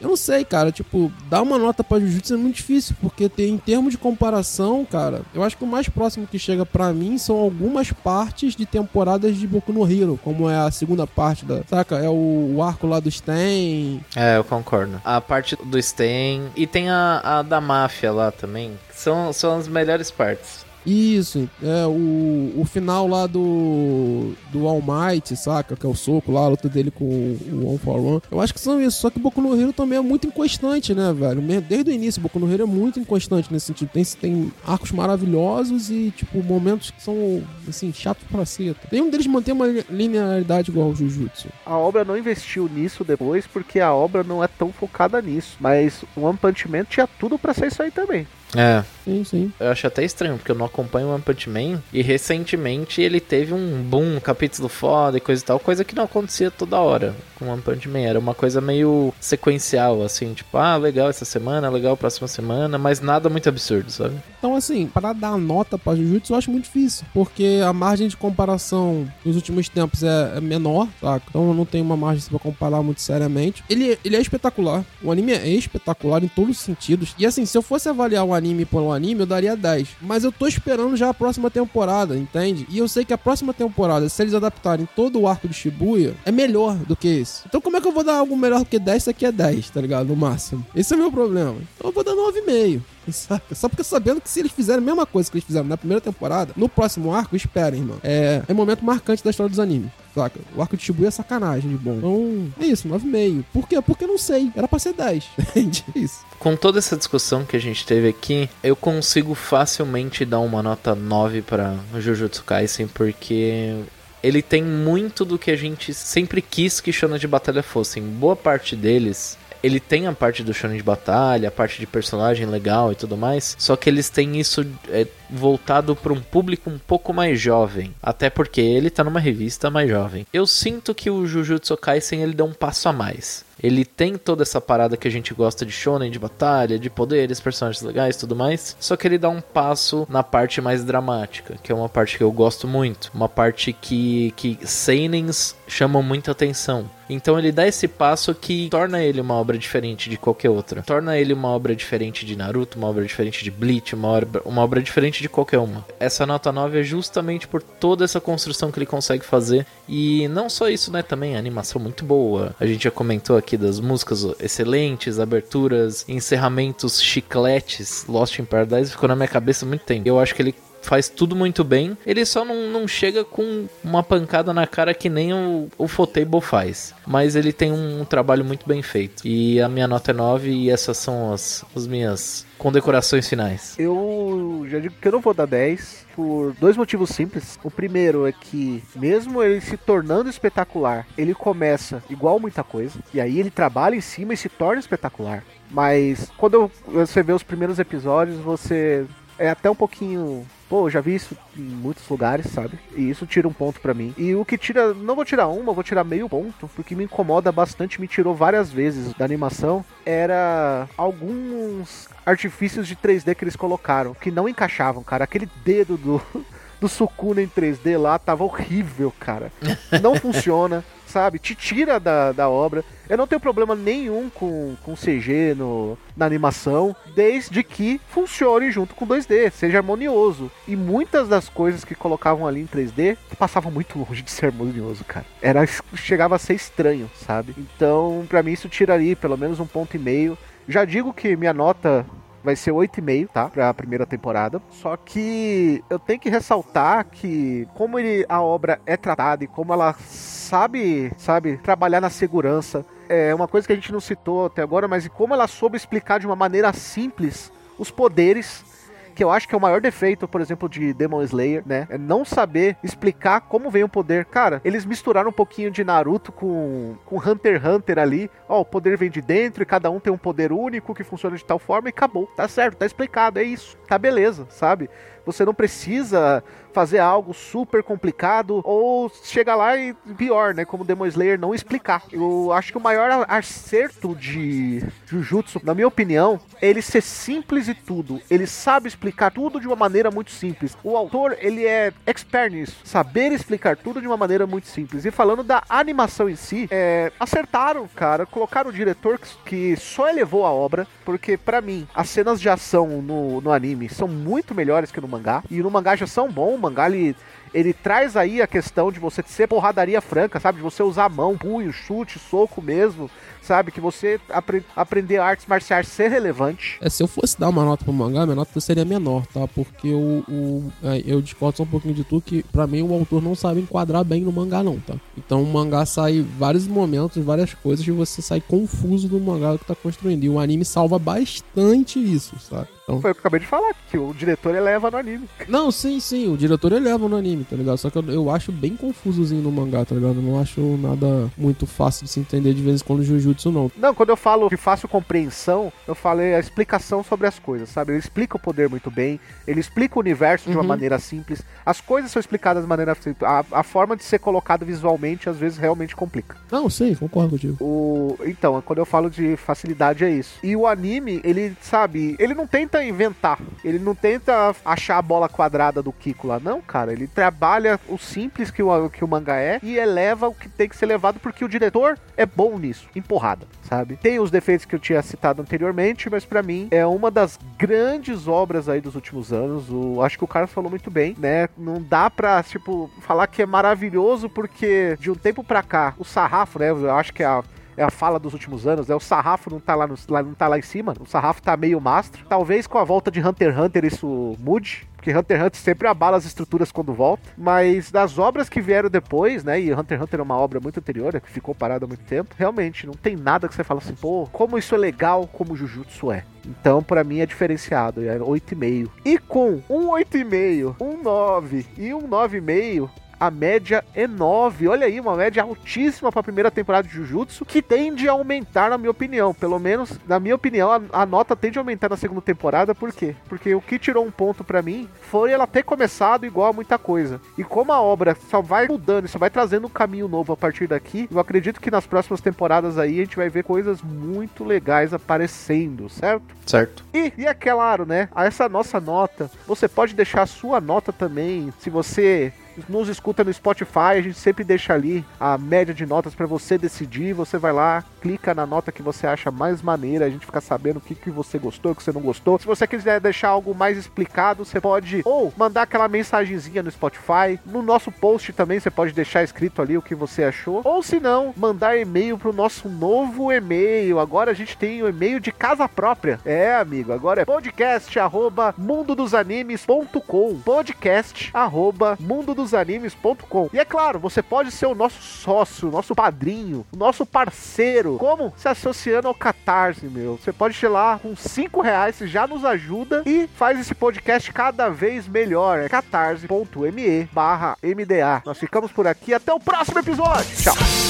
[0.00, 0.72] eu não sei, cara.
[0.72, 4.84] Tipo, dar uma nota pra Jujutsu é muito difícil, porque tem, em termos de comparação,
[4.84, 8.66] cara, eu acho que o mais próximo que chega pra mim são algumas partes de
[8.66, 11.62] temporadas de Boku no Hero, como é a segunda parte da.
[11.68, 11.96] Saca?
[11.96, 14.04] É o, o arco lá do Sten.
[14.16, 15.00] É, eu concordo.
[15.04, 18.72] A parte do Sten e tem a, a da máfia lá também.
[18.92, 20.69] São, são as melhores partes.
[20.86, 25.76] Isso, é o, o final lá do do All Might, saca?
[25.76, 28.22] Que é o soco lá, a luta dele com o, One for One.
[28.30, 31.12] Eu acho que são isso, só que Boku no Hero também é muito inconstante, né,
[31.12, 31.40] velho?
[31.60, 33.90] Desde o início, Boku no Hero é muito inconstante nesse sentido.
[33.90, 38.80] Tem, tem arcos maravilhosos e, tipo, momentos que são, assim, chatos pra ceta.
[38.90, 41.48] Nenhum deles mantém uma linearidade igual ao Jujutsu.
[41.64, 45.56] A obra não investiu nisso depois porque a obra não é tão focada nisso.
[45.60, 48.26] Mas o One Punch Man tinha tudo pra ser isso aí também.
[48.56, 49.52] É, Sim, sim.
[49.60, 53.52] eu acho até estranho, porque eu não, acompanho One Punch Man e recentemente ele teve
[53.52, 57.48] um boom, capítulo foda e coisa e tal, coisa que não acontecia toda hora com
[57.48, 58.00] One Punch Man.
[58.00, 63.00] Era uma coisa meio sequencial, assim, tipo, ah, legal essa semana, legal próxima semana, mas
[63.00, 64.16] nada muito absurdo, sabe?
[64.38, 68.16] Então, assim, para dar nota pra Jujutsu eu acho muito difícil, porque a margem de
[68.16, 71.24] comparação nos últimos tempos é, é menor, saca?
[71.28, 73.64] Então eu não tenho uma margem pra comparar muito seriamente.
[73.68, 77.14] Ele, ele é espetacular, o anime é espetacular em todos os sentidos.
[77.18, 79.88] E assim, se eu fosse avaliar o anime por um anime, eu daria 10.
[80.00, 82.66] Mas eu tô esperando já a próxima temporada, entende?
[82.68, 86.14] E eu sei que a próxima temporada, se eles adaptarem todo o arco de Shibuya,
[86.24, 87.42] é melhor do que esse.
[87.46, 89.02] Então como é que eu vou dar algo melhor do que 10?
[89.02, 90.08] Isso aqui é 10, tá ligado?
[90.08, 90.64] No máximo.
[90.74, 91.56] Esse é o meu problema.
[91.76, 92.80] Então eu vou dar 9,5.
[93.10, 93.54] Saca?
[93.54, 96.00] Só porque sabendo que se eles fizerem a mesma coisa que eles fizeram na primeira
[96.00, 97.98] temporada, no próximo arco, esperem, irmão.
[98.02, 99.90] É, é um momento marcante da história dos animes.
[100.14, 100.40] Saca?
[100.54, 101.96] O arco de Shibuya é sacanagem de bom.
[101.98, 103.44] Então, é isso, 9,5.
[103.52, 103.80] Por quê?
[103.80, 104.50] Porque não sei.
[104.56, 105.24] Era pra ser 10.
[105.38, 105.84] Entende?
[105.94, 106.24] É isso.
[106.38, 110.94] Com toda essa discussão que a gente teve aqui, eu consigo facilmente dar uma nota
[110.94, 113.76] 9 para Jujutsu Kaisen, porque
[114.22, 118.02] ele tem muito do que a gente sempre quis que Shonen de Batalha fossem.
[118.02, 122.46] Boa parte deles ele tem a parte do shonen de batalha, a parte de personagem
[122.46, 126.78] legal e tudo mais, só que eles têm isso é, voltado para um público um
[126.78, 130.26] pouco mais jovem, até porque ele tá numa revista mais jovem.
[130.32, 133.44] Eu sinto que o Jujutsu Kaisen ele dá um passo a mais.
[133.62, 137.40] Ele tem toda essa parada que a gente gosta de shonen, de batalha, de poderes,
[137.40, 138.74] personagens legais tudo mais.
[138.80, 142.24] Só que ele dá um passo na parte mais dramática, que é uma parte que
[142.24, 143.10] eu gosto muito.
[143.14, 146.88] Uma parte que, que seinens chamam muita atenção.
[147.10, 150.82] Então ele dá esse passo que torna ele uma obra diferente de qualquer outra.
[150.82, 154.62] Torna ele uma obra diferente de Naruto, uma obra diferente de Bleach, uma obra, uma
[154.62, 155.84] obra diferente de qualquer uma.
[155.98, 159.66] Essa nota 9 é justamente por toda essa construção que ele consegue fazer.
[159.88, 161.02] E não só isso, né?
[161.02, 162.54] Também a animação muito boa.
[162.60, 168.06] A gente já comentou aqui das músicas excelentes, aberturas, encerramentos chicletes.
[168.08, 170.08] Lost in Paradise ficou na minha cabeça muito tempo.
[170.08, 171.96] Eu acho que ele faz tudo muito bem.
[172.06, 176.40] Ele só não, não chega com uma pancada na cara que nem o, o Fotable
[176.40, 176.94] faz.
[177.06, 179.26] Mas ele tem um, trabalho muito bem feito.
[179.26, 183.74] E a minha nota é 9 e essas são as, as minhas condecorações finais.
[183.78, 187.58] Eu já digo que eu não vou dar 10 por dois motivos simples.
[187.62, 192.98] O primeiro é que, mesmo ele se tornando espetacular, ele começa igual muita coisa.
[193.14, 195.44] E aí ele trabalha em cima e se torna espetacular.
[195.70, 199.06] Mas quando você vê os primeiros episódios, você
[199.38, 202.78] é até um pouquinho Pô, eu já vi isso em muitos lugares, sabe?
[202.96, 204.14] E isso tira um ponto para mim.
[204.16, 207.50] E o que tira, não vou tirar uma, vou tirar meio ponto, porque me incomoda
[207.50, 214.14] bastante, me tirou várias vezes da animação, era alguns artifícios de 3D que eles colocaram,
[214.14, 215.24] que não encaixavam, cara.
[215.24, 216.22] Aquele dedo do
[216.80, 219.52] do Sukuna em 3D lá tava horrível, cara.
[220.00, 221.38] Não funciona, sabe?
[221.38, 222.84] Te tira da, da obra.
[223.08, 228.94] Eu não tenho problema nenhum com, com CG no, na animação, desde que funcione junto
[228.94, 230.50] com 2D, seja harmonioso.
[230.66, 235.04] E muitas das coisas que colocavam ali em 3D passavam muito longe de ser harmonioso,
[235.04, 235.26] cara.
[235.42, 237.54] Era, chegava a ser estranho, sabe?
[237.58, 240.38] Então, para mim, isso tiraria pelo menos um ponto e meio.
[240.68, 242.06] Já digo que minha nota
[242.42, 243.48] vai ser 8,5, tá?
[243.48, 244.60] Pra primeira temporada.
[244.70, 249.72] Só que eu tenho que ressaltar que como ele, a obra é tratada e como
[249.72, 254.62] ela sabe, sabe, trabalhar na segurança, é uma coisa que a gente não citou até
[254.62, 258.64] agora, mas como ela soube explicar de uma maneira simples os poderes
[259.10, 261.86] que eu acho que é o maior defeito, por exemplo, de Demon Slayer, né?
[261.90, 264.24] É não saber explicar como vem o poder.
[264.24, 268.30] Cara, eles misturaram um pouquinho de Naruto com, com Hunter x Hunter ali.
[268.48, 271.36] Ó, o poder vem de dentro e cada um tem um poder único que funciona
[271.36, 272.26] de tal forma e acabou.
[272.36, 273.76] Tá certo, tá explicado, é isso.
[273.86, 274.88] Tá beleza, sabe?
[275.24, 276.42] Você não precisa
[276.72, 280.64] fazer algo super complicado ou chegar lá e pior, né?
[280.64, 282.02] Como Demon Slayer não explicar.
[282.12, 287.68] Eu acho que o maior acerto de Jujutsu, na minha opinião, é ele ser simples
[287.68, 288.20] e tudo.
[288.30, 290.76] Ele sabe explicar tudo de uma maneira muito simples.
[290.82, 292.76] O autor, ele é expert nisso.
[292.84, 295.04] Saber explicar tudo de uma maneira muito simples.
[295.04, 298.26] E falando da animação em si, é, acertaram, cara.
[298.26, 303.02] Colocaram o diretor que só elevou a obra, porque para mim, as cenas de ação
[303.02, 305.42] no, no anime são muito melhores que no mangá.
[305.50, 307.16] E no mangá já são bons mangá ele,
[307.52, 310.58] ele traz aí a questão de você ser porradaria franca, sabe?
[310.58, 313.10] De você usar mão, punho, chute, soco mesmo,
[313.42, 313.72] sabe?
[313.72, 316.78] Que você apre aprender artes marciais ser relevante.
[316.80, 319.46] É, se eu fosse dar uma nota pro mangá, minha nota seria menor, tá?
[319.48, 322.92] Porque o, o é, eu discordo só um pouquinho de tu que, pra mim, o
[322.92, 324.94] autor não sabe enquadrar bem no mangá, não, tá?
[325.16, 329.64] Então o mangá sai vários momentos, várias coisas, e você sai confuso do mangá que
[329.64, 330.24] tá construindo.
[330.24, 332.68] E o anime salva bastante isso, sabe?
[332.90, 333.00] Então.
[333.00, 335.28] Foi o que eu acabei de falar, que o diretor eleva no anime.
[335.48, 337.78] Não, sim, sim, o diretor eleva no anime, tá ligado?
[337.78, 340.16] Só que eu, eu acho bem confusozinho no mangá, tá ligado?
[340.16, 343.50] Eu não acho nada muito fácil de se entender de vez em quando o Jujutsu,
[343.50, 343.70] não.
[343.76, 347.92] Não, quando eu falo de fácil compreensão, eu falei a explicação sobre as coisas, sabe?
[347.92, 350.68] Ele explica o poder muito bem, ele explica o universo de uma Uhum.
[350.68, 354.64] maneira simples, as coisas são explicadas de maneira simples, a, a forma de ser colocado
[354.64, 356.36] visualmente às vezes realmente complica.
[356.50, 357.56] Não, sim, concordo contigo.
[357.60, 360.38] O, então, quando eu falo de facilidade é isso.
[360.42, 365.28] E o anime, ele, sabe, ele não tenta inventar, ele não tenta achar a bola
[365.28, 366.92] quadrada do Kiko lá, não, cara.
[366.92, 370.68] Ele trabalha o simples que o, que o mangá é e eleva o que tem
[370.68, 373.96] que ser levado porque o diretor é bom nisso, empurrada, sabe?
[373.96, 378.26] Tem os defeitos que eu tinha citado anteriormente, mas pra mim é uma das grandes
[378.26, 379.70] obras aí dos últimos anos.
[379.70, 381.48] O, acho que o cara falou muito bem, né?
[381.56, 386.04] Não dá pra, tipo, falar que é maravilhoso porque de um tempo pra cá, o
[386.04, 386.70] sarrafo, né?
[386.70, 387.44] Eu acho que é a
[387.80, 388.94] é a fala dos últimos anos, né?
[388.94, 391.80] O sarrafo não tá lá, no, não tá lá em cima, o sarrafo tá meio
[391.80, 392.26] mastro.
[392.28, 395.88] Talvez com a volta de Hunter x Hunter isso mude, porque Hunter x Hunter sempre
[395.88, 397.22] abala as estruturas quando volta.
[397.38, 399.58] Mas das obras que vieram depois, né?
[399.58, 402.04] E Hunter x Hunter é uma obra muito anterior, né, que ficou parada há muito
[402.04, 402.34] tempo.
[402.38, 406.12] Realmente, não tem nada que você fala assim, pô, como isso é legal, como Jujutsu
[406.12, 406.24] é.
[406.46, 408.90] Então, pra mim é diferenciado, é 8,5.
[409.04, 412.90] E com um 8,5, um 9 e um 9,5,
[413.20, 414.66] a média é 9.
[414.66, 418.70] Olha aí, uma média altíssima para a primeira temporada de Jujutsu, que tende a aumentar,
[418.70, 419.34] na minha opinião.
[419.34, 422.74] Pelo menos, na minha opinião, a, a nota tende a aumentar na segunda temporada.
[422.74, 423.14] Por quê?
[423.28, 426.78] Porque o que tirou um ponto para mim foi ela ter começado igual a muita
[426.78, 427.20] coisa.
[427.36, 430.66] E como a obra só vai mudando, só vai trazendo um caminho novo a partir
[430.66, 434.94] daqui, eu acredito que nas próximas temporadas aí a gente vai ver coisas muito legais
[434.94, 436.24] aparecendo, certo?
[436.46, 436.84] Certo.
[436.94, 438.08] E, e é claro, né?
[438.16, 441.52] Essa nossa nota, você pode deixar a sua nota também.
[441.58, 442.32] Se você
[442.68, 446.58] nos escuta no Spotify, a gente sempre deixa ali a média de notas para você
[446.58, 447.12] decidir.
[447.14, 450.78] Você vai lá, clica na nota que você acha mais maneira, a gente fica sabendo
[450.78, 452.38] o que, que você gostou, o que você não gostou.
[452.38, 457.38] Se você quiser deixar algo mais explicado, você pode ou mandar aquela mensagenzinha no Spotify.
[457.44, 460.60] No nosso post também você pode deixar escrito ali o que você achou.
[460.64, 463.98] Ou se não, mandar e-mail pro nosso novo e-mail.
[463.98, 466.18] Agora a gente tem o e-mail de casa própria.
[466.24, 471.96] É, amigo, agora é podcast arroba mundodosanimes.com podcast arroba
[472.40, 477.96] mundodosanimes.com E é claro, você pode ser o nosso sócio, nosso padrinho, nosso parceiro.
[477.98, 478.32] Como?
[478.36, 480.16] Se associando ao Catarse, meu.
[480.16, 484.32] Você pode ir lá com 5 reais, você já nos ajuda e faz esse podcast
[484.32, 485.58] cada vez melhor.
[485.60, 488.22] É catarse.me barra MDA.
[488.24, 489.12] Nós ficamos por aqui.
[489.12, 490.36] Até o próximo episódio.
[490.36, 490.89] Tchau.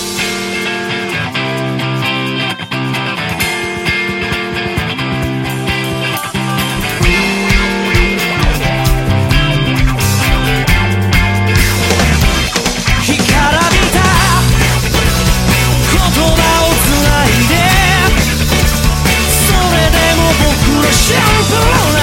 [20.90, 21.99] Share Bologna